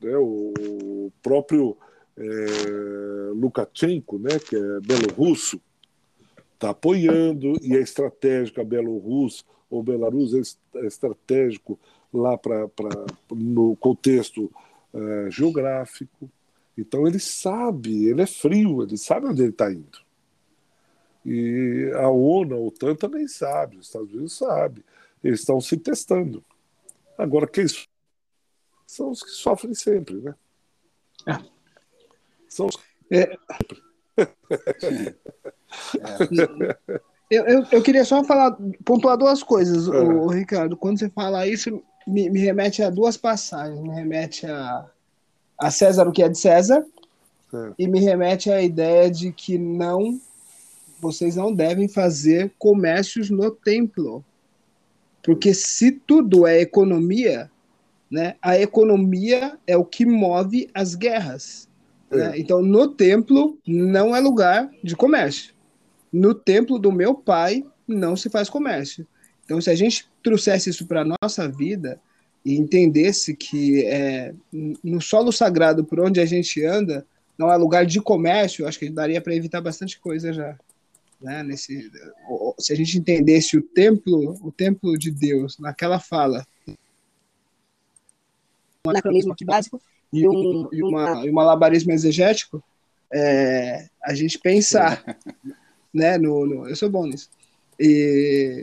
[0.00, 1.76] né, o próprio
[2.16, 5.60] é, Lukashenko, né, que é belorrusso,
[6.54, 11.78] está apoiando e é estratégico a Belarus ou Belarus é, é estratégico
[12.14, 12.68] lá para
[13.30, 14.50] no contexto
[14.92, 16.30] uh, geográfico.
[16.76, 19.98] Então ele sabe, ele é frio, ele sabe onde ele está indo.
[21.24, 24.84] E a ONU, a OTAN também sabe, os Estados Unidos sabem.
[25.22, 26.44] Eles estão se testando.
[27.16, 27.64] Agora, quem
[28.86, 30.34] são os que sofrem sempre, né?
[31.26, 31.38] É.
[32.48, 32.76] São os
[33.10, 33.22] é.
[33.22, 33.38] é.
[37.30, 40.34] Eu, eu, eu, queria só falar, pontuar duas coisas, é.
[40.34, 40.76] Ricardo.
[40.76, 43.80] Quando você fala isso, me, me, remete a duas passagens.
[43.80, 44.86] Me remete a,
[45.58, 46.84] a César o que é de César
[47.52, 47.72] é.
[47.78, 50.20] e me remete à ideia de que não
[51.00, 54.24] vocês não devem fazer comércios no templo.
[55.22, 57.50] Porque se tudo é economia,
[58.10, 61.68] né, a economia é o que move as guerras.
[62.10, 62.16] É.
[62.16, 62.38] Né?
[62.38, 65.52] Então, no templo não é lugar de comércio.
[66.12, 69.06] No templo do meu pai não se faz comércio.
[69.44, 72.00] Então, se a gente trouxesse isso para a nossa vida
[72.44, 74.34] e entendesse que é,
[74.82, 77.06] no solo sagrado por onde a gente anda
[77.38, 80.56] não é lugar de comércio, acho que daria para evitar bastante coisa já.
[81.20, 81.42] Né?
[81.42, 81.90] Nesse,
[82.58, 86.46] se a gente entendesse o templo, o templo de Deus, naquela fala,
[88.86, 89.80] um anacronismo básico
[90.12, 92.62] e um, e uma, e um malabarismo exegético,
[93.12, 95.02] é, a gente pensar,
[95.92, 97.30] né, no, no, eu sou bom nisso,
[97.78, 98.62] e,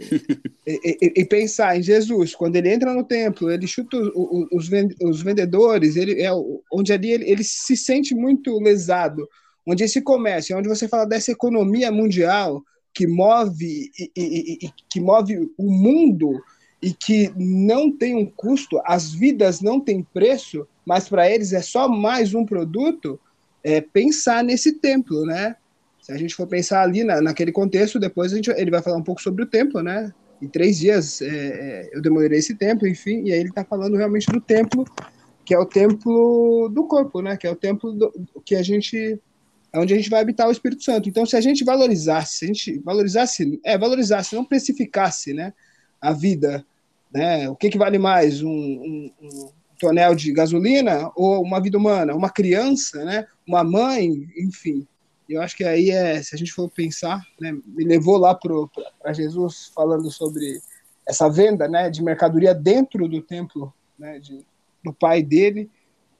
[0.66, 4.70] e, e, pensar em Jesus, quando ele entra no templo, ele chuta os,
[5.01, 6.30] os vendedores, ele é
[6.72, 9.28] onde ali ele, ele se sente muito lesado,
[9.66, 15.72] onde esse comércio, onde você fala dessa economia mundial que move e, que move o
[15.72, 16.41] mundo
[16.82, 21.62] e que não tem um custo, as vidas não têm preço, mas para eles é
[21.62, 23.20] só mais um produto,
[23.64, 25.55] é pensar nesse templo, né?
[26.12, 29.03] A gente for pensar ali na, naquele contexto, depois a gente, ele vai falar um
[29.03, 30.14] pouco sobre o templo, né?
[30.41, 33.95] Em três dias é, é, eu demorei esse templo, enfim, e aí ele está falando
[33.95, 34.86] realmente do templo,
[35.45, 37.38] que é o templo do corpo, né?
[37.38, 38.12] Que é o templo do,
[38.43, 39.20] que a gente
[39.74, 41.07] é onde a gente vai habitar o Espírito Santo.
[41.07, 45.53] Então, se a gente valorizasse, se a gente valorizasse, é, valorizasse, não precificasse, né,
[45.99, 46.66] a vida,
[47.14, 49.49] né, o que, que vale mais, um, um, um,
[49.80, 54.86] tonel de gasolina ou uma vida humana, uma criança, né, uma mãe, enfim.
[55.34, 59.14] Eu acho que aí é, se a gente for pensar, né, me levou lá para
[59.14, 60.62] Jesus falando sobre
[61.08, 64.46] essa venda, né, de mercadoria dentro do templo, né, de,
[64.84, 65.70] do pai dele,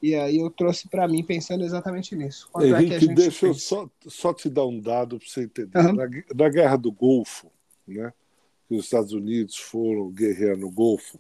[0.02, 2.50] e aí eu trouxe para mim pensando exatamente nisso.
[2.52, 5.78] Quanto Henrique, é que deixa eu só, só te dar um dado para você entender.
[5.78, 5.94] Uhum.
[5.94, 7.52] Na, na, Guerra do Golfo,
[7.88, 8.12] né,
[8.68, 11.20] que os Estados Unidos foram guerrear no Golfo,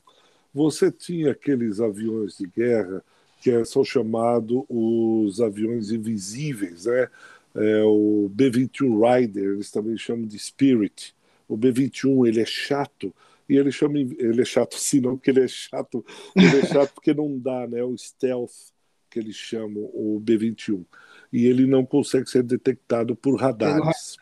[0.54, 3.04] você tinha aqueles aviões de guerra
[3.42, 7.10] que são chamados os aviões invisíveis, né?
[7.56, 11.16] É, o B-21 Rider, eles também chamam de Spirit.
[11.47, 13.14] O B-21 ele é chato,
[13.49, 16.93] e ele chama ele é chato sim, não porque ele é chato, ele é chato
[16.93, 17.84] porque não dá, né?
[17.84, 18.72] O stealth
[19.10, 20.86] que eles chamam o B21
[21.32, 24.16] e ele não consegue ser detectado por radares.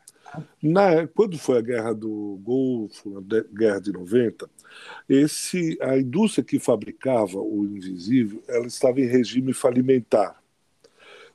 [0.62, 3.22] Na, quando foi a guerra do Golfo, a
[3.56, 4.50] guerra de 90,
[5.08, 10.39] esse, a indústria que fabricava o invisível, ela estava em regime falimentar.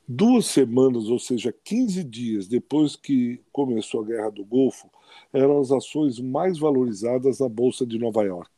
[0.07, 4.91] Duas semanas, ou seja, 15 dias depois que começou a Guerra do Golfo,
[5.33, 8.53] eram as ações mais valorizadas na Bolsa de Nova York.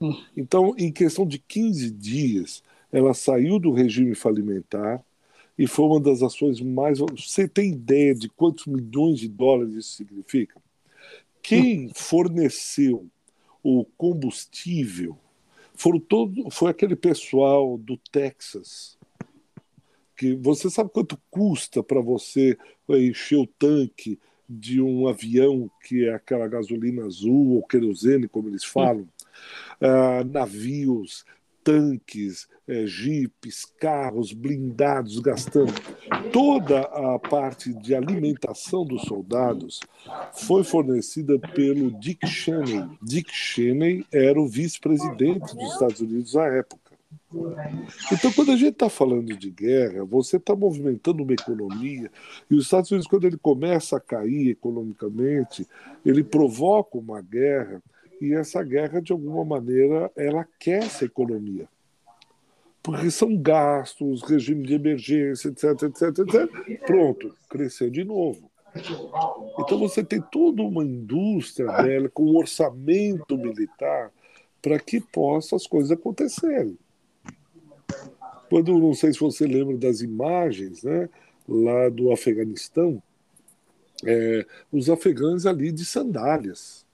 [0.00, 0.14] Hum.
[0.36, 2.62] Então, em questão de 15 dias,
[2.92, 5.02] ela saiu do regime falimentar
[5.58, 6.98] e foi uma das ações mais.
[6.98, 10.60] Você tem ideia de quantos milhões de dólares isso significa?
[11.42, 11.90] Quem hum.
[11.94, 13.06] forneceu
[13.62, 15.16] o combustível
[15.74, 18.97] foram todo, foi aquele pessoal do Texas
[20.18, 22.58] porque você sabe quanto custa para você
[22.88, 28.64] encher o tanque de um avião que é aquela gasolina azul ou querosene, como eles
[28.64, 29.06] falam,
[29.80, 31.24] uh, navios,
[31.62, 35.72] tanques, é, jipes, carros blindados, gastando
[36.32, 39.80] toda a parte de alimentação dos soldados
[40.32, 42.88] foi fornecida pelo Dick Cheney.
[43.00, 46.87] Dick Cheney era o vice-presidente dos Estados Unidos à época.
[48.10, 52.10] Então, quando a gente está falando de guerra, você está movimentando uma economia,
[52.50, 55.66] e os Estados Unidos, quando ele começa a cair economicamente,
[56.04, 57.82] ele provoca uma guerra
[58.20, 61.68] e essa guerra, de alguma maneira, ela aquece a economia.
[62.82, 66.80] Porque são gastos, regime de emergência, etc, etc, etc.
[66.86, 68.50] Pronto, cresceu de novo.
[69.58, 74.10] Então você tem toda uma indústria dela com um orçamento militar
[74.62, 76.78] para que possa as coisas acontecerem.
[78.48, 81.08] Quando, não sei se você lembra das imagens né,
[81.48, 83.02] lá do Afeganistão,
[84.04, 86.86] é, os afegães ali de sandálias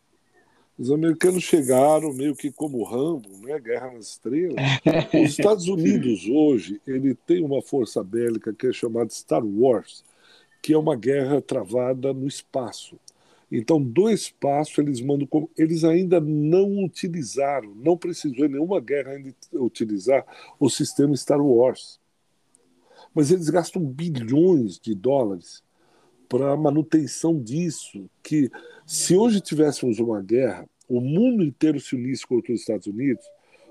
[0.77, 3.59] os americanos chegaram meio que como Rambo, né?
[3.61, 4.57] Guerra nas Estrelas.
[5.15, 10.05] Os Estados Unidos hoje ele tem uma força bélica que é chamada Star Wars,
[10.61, 12.99] que é uma guerra travada no espaço.
[13.57, 19.13] Então, do espaço eles mandam como eles ainda não utilizaram, não precisou em nenhuma guerra
[19.13, 20.27] ainda utilizar
[20.59, 22.01] o sistema Star Wars.
[23.15, 25.63] Mas eles gastam bilhões de dólares
[26.29, 28.51] para a manutenção disso, que
[28.85, 33.25] se hoje tivéssemos uma guerra, o mundo inteiro se unisse contra os Estados Unidos,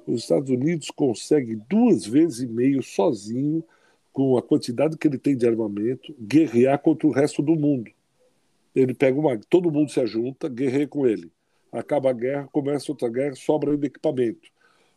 [0.07, 3.61] os Estados Unidos consegue duas vezes e meio sozinho,
[4.13, 7.91] com a quantidade que ele tem de armamento, guerrear contra o resto do mundo.
[8.75, 11.31] Ele pega uma, todo mundo se ajunta, guerreia com ele.
[11.71, 14.51] Acaba a guerra, começa outra guerra, sobra ainda equipamento.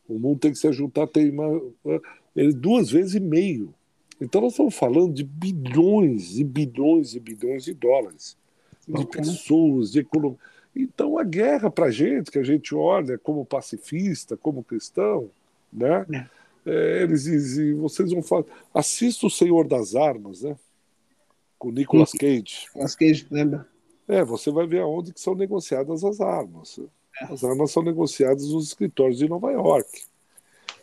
[0.08, 1.60] O mundo tem que se ajuntar, tem uma,
[2.34, 3.74] ele duas vezes e meio.
[4.20, 8.36] Então nós estamos falando de bilhões e bilhões e bilhões de dólares,
[8.86, 10.38] de pessoas, de economia.
[10.74, 15.30] Então a guerra para a gente, que a gente olha como pacifista, como cristão,
[15.72, 16.06] né?
[16.12, 16.36] É.
[16.68, 20.56] É, eles dizem, vocês vão falar, assista o Senhor das Armas, né?
[21.58, 22.66] Com Nicolas Cage.
[22.66, 23.66] Nicolas Cage, lembra?
[24.08, 26.78] É, você vai ver aonde que são negociadas as armas.
[26.78, 27.24] É.
[27.32, 30.04] As armas são negociadas nos escritórios de Nova York.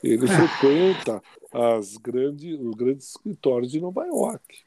[0.03, 4.59] Ele frequenta as grandes, os grandes escritórios de Nova York.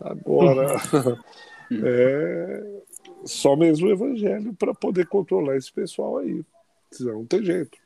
[0.00, 0.76] Agora,
[1.72, 2.82] é
[3.24, 6.44] só mesmo o evangelho para poder controlar esse pessoal aí.
[6.90, 7.78] Senão não tem jeito.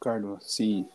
[0.00, 0.88] Carlos, sim,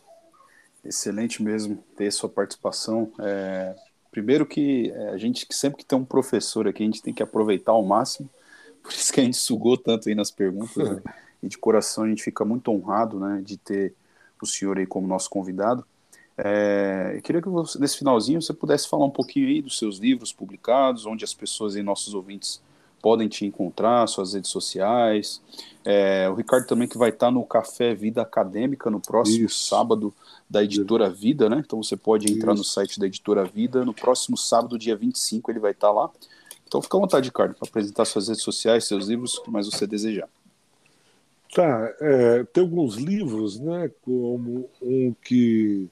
[0.83, 3.11] excelente mesmo ter sua participação.
[3.19, 3.75] É,
[4.17, 7.21] primeiro que é, a gente sempre que tem um professor aqui, a gente tem que
[7.21, 8.27] aproveitar ao máximo.
[8.81, 10.75] Por isso que a gente sugou tanto aí nas perguntas.
[10.89, 11.01] Né?
[11.43, 13.93] E de coração a gente fica muito honrado né, de ter
[14.41, 15.85] o senhor aí como nosso convidado.
[16.35, 19.99] É, eu queria que você, nesse finalzinho você pudesse falar um pouquinho aí dos seus
[19.99, 22.59] livros publicados, onde as pessoas e nossos ouvintes
[23.01, 25.41] podem te encontrar, suas redes sociais.
[25.83, 29.67] É, o Ricardo também que vai estar no Café Vida Acadêmica no próximo Isso.
[29.67, 30.13] sábado
[30.49, 31.63] da Editora Vida, né?
[31.65, 32.61] Então você pode entrar Isso.
[32.61, 33.85] no site da Editora Vida.
[33.85, 36.09] No próximo sábado, dia 25, ele vai estar lá.
[36.67, 39.65] Então fica à vontade, Ricardo, para apresentar suas redes sociais, seus livros, o que mais
[39.65, 40.27] você desejar.
[41.53, 43.89] Tá, é, tem alguns livros, né?
[44.01, 45.89] Como um que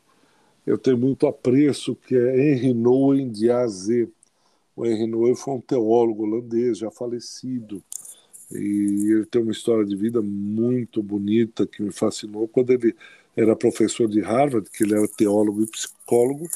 [0.66, 3.88] eu tenho muito apreço, que é Henry Nouwen de AZ.
[4.76, 7.82] O Henry Nouwen foi um teólogo holandês, já falecido,
[8.52, 12.48] e ele tem uma história de vida muito bonita que me fascinou.
[12.48, 12.96] Quando ele
[13.36, 16.48] era professor de Harvard, que ele era teólogo e psicólogo,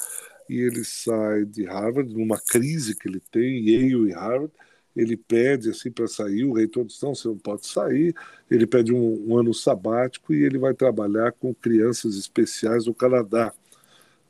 [0.48, 4.52] e ele sai de Harvard numa crise que ele tem, Yale e Harvard,
[4.96, 8.14] ele pede assim para sair, o reitor diz, não, você não pode sair,
[8.50, 13.52] ele pede um, um ano sabático e ele vai trabalhar com crianças especiais no Canadá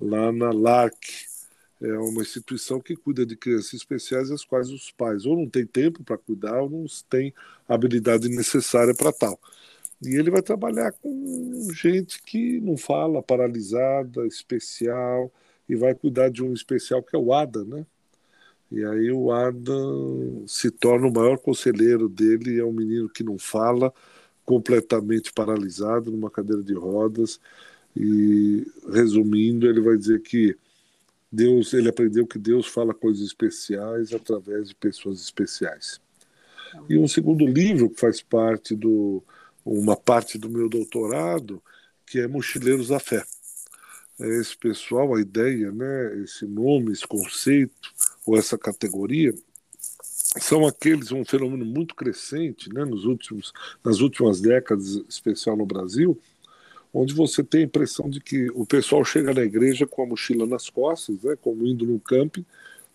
[0.01, 1.30] lá na LARC.
[1.81, 5.66] É uma instituição que cuida de crianças especiais, as quais os pais ou não têm
[5.66, 7.32] tempo para cuidar ou não têm
[7.66, 9.40] habilidade necessária para tal.
[10.02, 15.32] E ele vai trabalhar com gente que não fala, paralisada, especial,
[15.69, 17.86] e vai cuidar de um especial que é o Ada, né?
[18.70, 19.73] E aí o Ada
[20.47, 23.93] se torna o maior conselheiro dele, é um menino que não fala,
[24.44, 27.40] completamente paralisado, numa cadeira de rodas,
[27.97, 30.57] e resumindo, ele vai dizer que
[31.32, 36.01] Deus, ele aprendeu que Deus fala coisas especiais através de pessoas especiais.
[36.89, 39.23] E um segundo livro que faz parte do
[39.65, 41.62] uma parte do meu doutorado,
[42.07, 43.24] que é Mochileiros da Fé.
[44.19, 47.93] É esse pessoal, a ideia, né, esse nome, esse conceito
[48.27, 49.35] ou essa categoria
[50.40, 53.52] são aqueles um fenômeno muito crescente, né, nos últimos
[53.82, 56.19] nas últimas décadas, especial no Brasil,
[56.93, 60.47] onde você tem a impressão de que o pessoal chega na igreja com a mochila
[60.47, 62.45] nas costas, né, como indo no camping,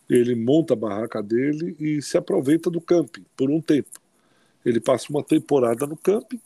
[0.10, 3.90] ele monta a barraca dele e se aproveita do camping por um tempo.
[4.66, 6.40] Ele passa uma temporada no camping,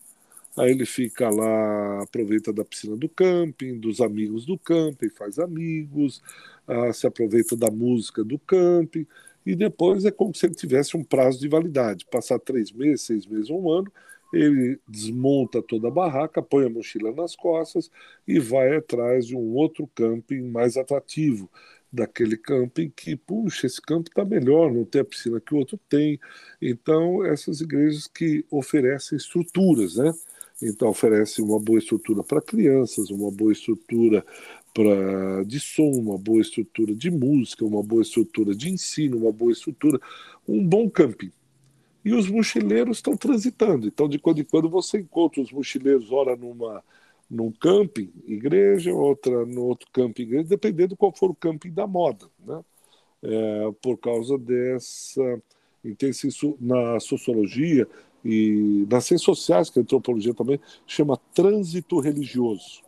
[0.57, 6.21] aí ele fica lá, aproveita da piscina do camping, dos amigos do camping, faz amigos,
[6.67, 9.05] ah, se aproveita da música do camping,
[9.45, 12.05] e depois é como se ele tivesse um prazo de validade.
[12.05, 13.91] Passar três meses, seis meses, um ano,
[14.31, 17.89] ele desmonta toda a barraca, põe a mochila nas costas
[18.27, 21.49] e vai atrás de um outro camping mais atrativo
[21.91, 25.79] daquele camping que, puxa, esse campo está melhor, não tem a piscina que o outro
[25.89, 26.19] tem.
[26.61, 30.13] Então, essas igrejas que oferecem estruturas, né?
[30.61, 34.23] Então, oferece uma boa estrutura para crianças, uma boa estrutura
[34.73, 39.51] pra, de som, uma boa estrutura de música, uma boa estrutura de ensino, uma boa
[39.51, 39.99] estrutura,
[40.47, 41.31] um bom camping.
[42.09, 43.85] E os mochileiros estão transitando.
[43.85, 46.83] Então, de quando em quando, você encontra os mochileiros, ora numa,
[47.29, 52.25] num camping, igreja, outra no outro camping, igreja, dependendo qual for o camping da moda.
[52.43, 52.61] Né?
[53.21, 55.39] É, por causa dessa.
[56.01, 57.87] Isso na sociologia
[58.25, 62.81] e nas ciências sociais, que a antropologia também chama trânsito religioso.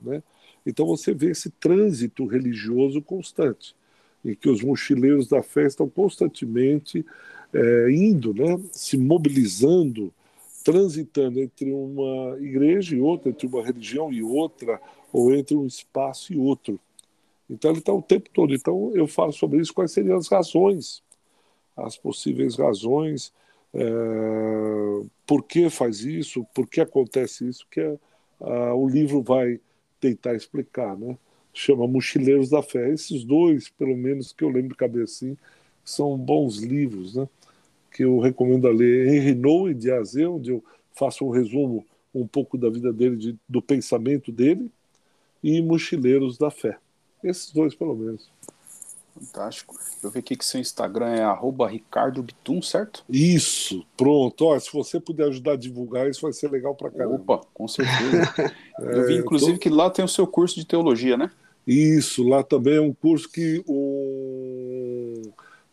[0.00, 0.22] Né?
[0.64, 3.74] Então você vê esse trânsito religioso constante,
[4.24, 7.04] em que os mochileiros da fé estão constantemente
[7.52, 10.12] é, indo, né, se mobilizando,
[10.64, 14.80] transitando entre uma igreja e outra, entre uma religião e outra,
[15.12, 16.78] ou entre um espaço e outro.
[17.48, 18.54] Então ele está o tempo todo.
[18.54, 21.02] Então eu falo sobre isso, quais seriam as razões,
[21.76, 23.32] as possíveis razões,
[23.72, 27.98] é, por que faz isso, por que acontece isso, que é,
[28.40, 29.60] a, o livro vai
[30.00, 31.16] tentar explicar, né?
[31.52, 32.90] Chama Mochileiros da Fé.
[32.90, 35.36] Esses dois, pelo menos que eu lembro de cabeça assim,
[35.84, 37.28] são bons livros, né?
[37.98, 39.08] Que eu recomendo a ler.
[39.08, 40.62] Henri Noe de Azé, onde eu
[40.94, 41.84] faço um resumo
[42.14, 44.70] um pouco da vida dele, de, do pensamento dele,
[45.42, 46.78] e Mochileiros da Fé.
[47.24, 48.30] Esses dois, pelo menos.
[49.18, 49.76] Fantástico.
[50.00, 53.04] Eu vi aqui que seu Instagram é Ricardo Bitum, certo?
[53.08, 54.44] Isso, pronto.
[54.44, 57.16] Ó, se você puder ajudar a divulgar, isso vai ser legal pra caramba.
[57.16, 58.54] Opa, com certeza.
[58.78, 59.58] Eu vi, inclusive, tô...
[59.58, 61.32] que lá tem o seu curso de teologia, né?
[61.66, 64.17] Isso, lá também é um curso que um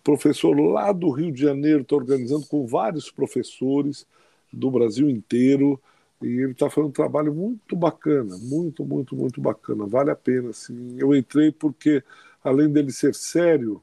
[0.05, 4.05] professor lá do Rio de Janeiro está organizando com vários professores
[4.53, 5.81] do Brasil inteiro.
[6.21, 9.85] E ele está fazendo um trabalho muito bacana, muito, muito, muito bacana.
[9.85, 10.51] Vale a pena.
[10.51, 10.95] Assim.
[10.97, 12.03] Eu entrei porque
[12.43, 13.81] além dele ser sério,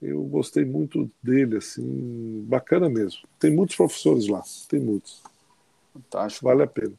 [0.00, 3.20] eu gostei muito dele, assim, bacana mesmo.
[3.38, 5.22] Tem muitos professores lá, tem muitos.
[5.92, 6.46] Fantástico.
[6.46, 6.94] Vale a pena.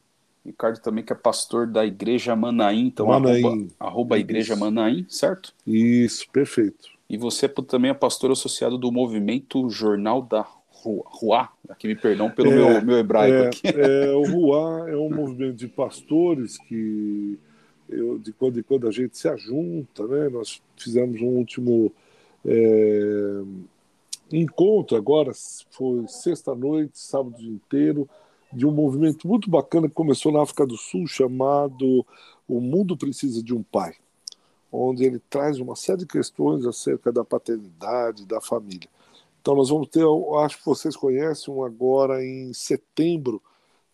[0.45, 3.43] Ricardo também que é pastor da Igreja Manaim, então Manaim.
[3.43, 5.53] arroba, arroba Igreja Manaim, certo?
[5.65, 6.98] Isso, perfeito.
[7.09, 12.51] E você também é pastor associado do movimento Jornal da Rua, aqui me perdão pelo
[12.51, 13.61] é, meu, meu hebraico é, aqui.
[13.67, 17.37] É, o Rua é um movimento de pastores que
[17.89, 20.29] eu, de quando em quando a gente se ajunta, né?
[20.29, 21.91] Nós fizemos um último
[22.45, 23.41] é,
[24.31, 25.31] encontro agora,
[25.71, 28.07] foi sexta-noite, sábado inteiro,
[28.53, 32.05] de um movimento muito bacana que começou na África do Sul, chamado
[32.47, 33.93] O Mundo Precisa de um Pai,
[34.71, 38.89] onde ele traz uma série de questões acerca da paternidade, da família.
[39.41, 40.03] Então nós vamos ter,
[40.43, 43.41] acho que vocês conhecem, um agora em setembro,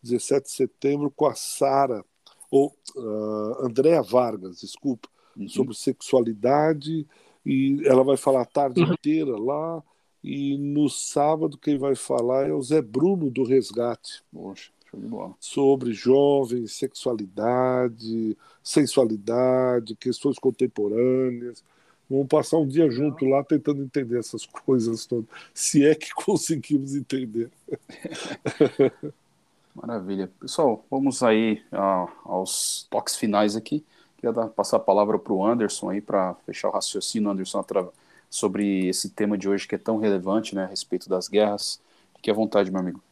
[0.02, 2.04] 17 de setembro, com a Sara,
[2.52, 5.08] ou uh, Andréa Vargas, desculpa,
[5.38, 5.48] uhum.
[5.48, 7.08] sobre sexualidade,
[7.46, 8.94] e ela vai falar a tarde uhum.
[8.94, 9.84] inteira lá,
[10.24, 14.24] e no sábado quem vai falar é o Zé Bruno do Resgate.
[14.34, 14.72] Poxa.
[15.40, 21.64] Sobre jovens, sexualidade, sensualidade, questões contemporâneas.
[22.10, 26.96] Vamos passar um dia junto lá tentando entender essas coisas todas, se é que conseguimos
[26.96, 27.50] entender.
[29.76, 30.32] Maravilha.
[30.40, 31.62] Pessoal, vamos aí
[32.24, 33.84] aos toques finais aqui.
[34.16, 37.64] Queria dar, passar a palavra para o Anderson aí para fechar o raciocínio, Anderson,
[38.30, 41.82] sobre esse tema de hoje que é tão relevante, né, a respeito das guerras.
[42.16, 43.05] Fique à vontade, meu amigo.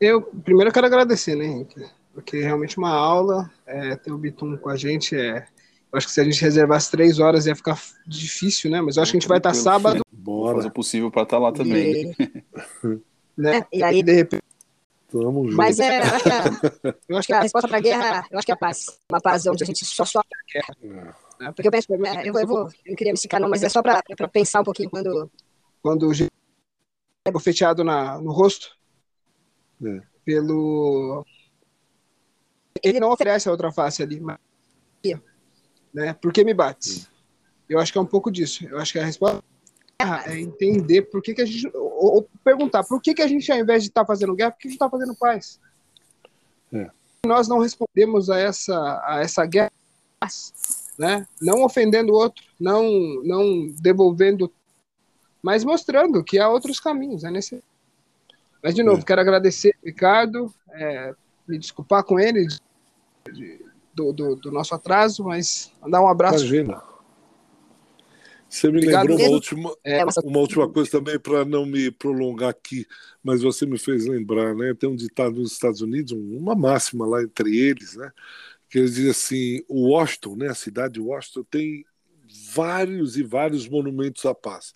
[0.00, 1.84] Eu primeiro quero agradecer, né, Henrique?
[2.12, 5.46] Porque realmente uma aula, é, ter o Bitum com a gente é.
[5.92, 8.80] Eu acho que se a gente reservasse três horas ia ficar difícil, né?
[8.80, 10.02] Mas eu acho que a gente vai estar sábado.
[10.10, 10.56] Bora.
[10.56, 12.14] Fazer o possível para estar lá também.
[12.18, 13.00] E,
[13.36, 13.66] né?
[13.72, 14.42] e aí, de repente
[15.12, 15.56] Tamo junto.
[15.56, 16.00] Mas é,
[17.06, 18.98] eu acho que a resposta para a guerra, eu acho que é a paz.
[19.10, 21.14] Uma paz onde a gente só sofre a guerra.
[21.40, 21.52] É.
[21.52, 23.82] Porque eu penso, é, eu, eu, vou, eu queria me esticar, não, mas é só
[23.82, 24.02] para
[24.32, 25.30] pensar um pouquinho quando.
[25.82, 26.12] Quando o
[27.24, 28.70] é bofeteado na, no rosto
[29.84, 30.00] é.
[30.24, 31.24] pelo.
[32.82, 34.38] Ele não oferece a outra face ali, mas.
[35.92, 36.14] Né?
[36.14, 37.06] Por que me bate?
[37.68, 38.66] Eu acho que é um pouco disso.
[38.66, 39.42] Eu acho que a resposta
[40.26, 41.70] é entender por que, que a gente.
[41.76, 44.52] Ou, ou perguntar por que, que a gente, ao invés de estar tá fazendo guerra,
[44.52, 45.60] por que a gente está fazendo paz?
[46.72, 46.90] É.
[47.26, 49.70] nós não respondemos a essa, a essa guerra,
[50.98, 51.26] né?
[51.38, 52.88] não ofendendo o outro, não,
[53.22, 54.50] não devolvendo,
[55.42, 57.24] mas mostrando que há outros caminhos.
[57.24, 57.62] É nesse...
[58.62, 59.04] Mas, de novo, é.
[59.04, 61.14] quero agradecer, Ricardo, é,
[61.48, 62.46] me desculpar com ele
[63.32, 63.60] de,
[63.92, 66.38] do, do, do, nosso atraso, mas mandar um abraço.
[66.38, 66.82] Imagina.
[68.48, 72.50] Você me Obrigado lembrou uma última, é, uma última coisa também para não me prolongar
[72.50, 72.86] aqui,
[73.24, 74.74] mas você me fez lembrar, né?
[74.74, 78.12] Tem um ditado nos Estados Unidos, uma máxima lá entre eles, né?
[78.68, 80.48] Que eles dizem assim: o Washington, né?
[80.48, 81.84] A cidade de Washington tem
[82.54, 84.72] vários e vários monumentos à paz.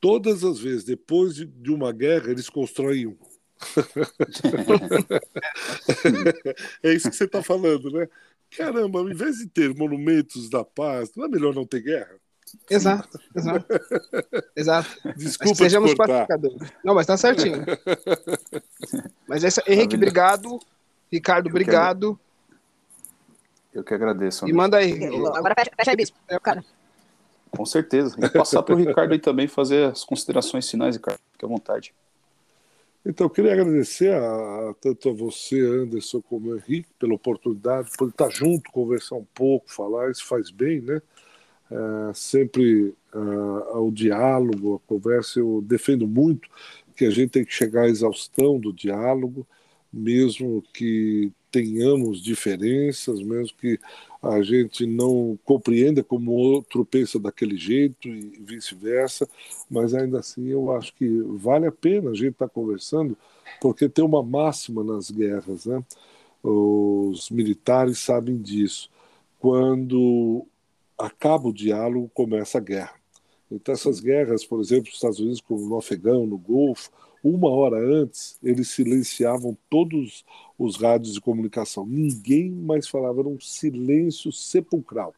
[0.00, 3.16] Todas as vezes, depois de, de uma guerra, eles constroem um.
[6.82, 8.08] é isso que você está falando, né?
[8.56, 12.14] Caramba, em vez de ter monumentos da paz, não é melhor não ter guerra?
[12.70, 13.66] Exato, exato.
[14.56, 14.88] exato.
[15.16, 16.72] Desculpa mas sejamos pacificadores.
[16.82, 17.64] Não, mas tá certinho.
[19.26, 20.58] Mas essa, Henrique, obrigado.
[21.12, 22.18] Ricardo, obrigado.
[23.72, 24.48] Eu que agradeço.
[24.48, 24.98] E manda aí.
[25.34, 26.16] Agora fecha, fecha aí, bispo.
[26.28, 26.64] É, cara.
[27.50, 28.16] Com certeza.
[28.18, 31.20] E passar para o Ricardo aí também fazer as considerações finais, Ricardo.
[31.32, 31.94] Fique à vontade.
[33.04, 38.28] Então, queria agradecer a, tanto a você, Anderson, como o Henrique, pela oportunidade, por estar
[38.28, 41.00] junto, conversar um pouco, falar, isso faz bem, né?
[41.70, 46.48] É, sempre o diálogo, a conversa, eu defendo muito
[46.96, 49.46] que a gente tem que chegar à exaustão do diálogo,
[49.92, 53.78] mesmo que tenhamos diferenças, mesmo que
[54.22, 59.28] a gente não compreenda como outro pensa daquele jeito e vice-versa,
[59.70, 63.16] mas ainda assim eu acho que vale a pena a gente estar tá conversando,
[63.60, 65.82] porque tem uma máxima nas guerras, né?
[66.42, 68.90] Os militares sabem disso.
[69.38, 70.46] Quando
[70.98, 72.94] acaba o diálogo, começa a guerra.
[73.50, 76.90] Então, essas guerras, por exemplo, nos Estados Unidos, como no Afegão, no Golfo,
[77.34, 80.24] uma hora antes, eles silenciavam todos
[80.58, 81.86] os rádios de comunicação.
[81.86, 85.14] Ninguém mais falava, era um silêncio sepulcral.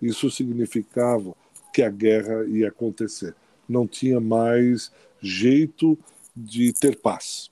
[0.00, 1.34] Isso significava
[1.72, 3.34] que a guerra ia acontecer.
[3.68, 5.98] Não tinha mais jeito
[6.36, 7.50] de ter paz.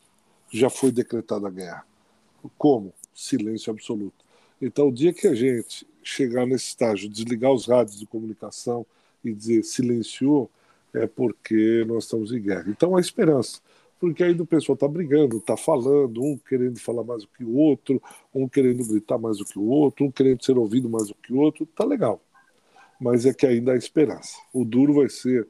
[0.52, 1.84] Já foi decretada a guerra.
[2.58, 2.92] Como?
[3.14, 4.24] Silêncio absoluto.
[4.60, 8.84] Então, o dia que a gente chegar nesse estágio, desligar os rádios de comunicação
[9.24, 10.50] e dizer silenciou,
[10.92, 12.64] é porque nós estamos em guerra.
[12.68, 13.60] Então, há esperança
[14.00, 17.54] porque aí o pessoal está brigando, está falando, um querendo falar mais do que o
[17.54, 18.02] outro,
[18.34, 21.32] um querendo gritar mais do que o outro, um querendo ser ouvido mais do que
[21.32, 22.20] o outro, tá legal.
[22.98, 24.38] Mas é que ainda há esperança.
[24.52, 25.46] O duro vai ser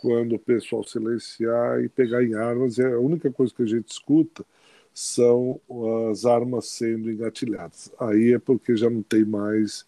[0.00, 3.88] quando o pessoal silenciar e pegar em armas, é a única coisa que a gente
[3.88, 4.46] escuta
[4.94, 5.60] são
[6.10, 7.92] as armas sendo engatilhadas.
[7.98, 9.84] Aí é porque já não tem mais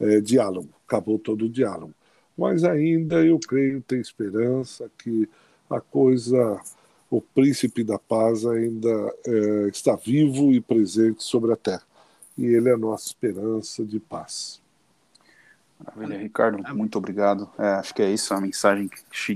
[0.00, 1.94] é, diálogo, acabou todo o diálogo.
[2.36, 5.28] Mas ainda eu creio, tem esperança que
[5.70, 6.60] a coisa
[7.12, 8.88] o príncipe da paz ainda
[9.26, 11.82] é, está vivo e presente sobre a terra.
[12.38, 14.62] E ele é a nossa esperança de paz.
[15.78, 17.50] Maravilha, Ricardo, muito obrigado.
[17.58, 18.88] É, acho que é isso, a mensagem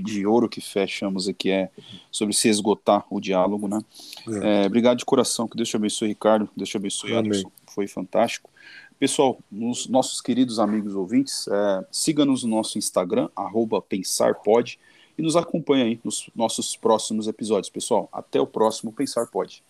[0.03, 1.69] de ouro que fechamos aqui é
[2.09, 3.79] sobre se esgotar o diálogo, né?
[4.27, 4.63] É.
[4.63, 7.25] É, obrigado de coração, que Deus te abençoe, Ricardo, Deus te abençoe, Amém.
[7.25, 8.49] Anderson, foi fantástico.
[8.97, 14.79] Pessoal, nos nossos queridos amigos ouvintes, é, siga-nos no nosso Instagram, arroba pensarpod,
[15.17, 18.07] e nos acompanhe aí nos nossos próximos episódios, pessoal.
[18.11, 19.63] Até o próximo Pensar Pode.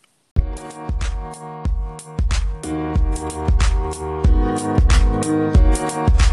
[5.18, 6.27] Música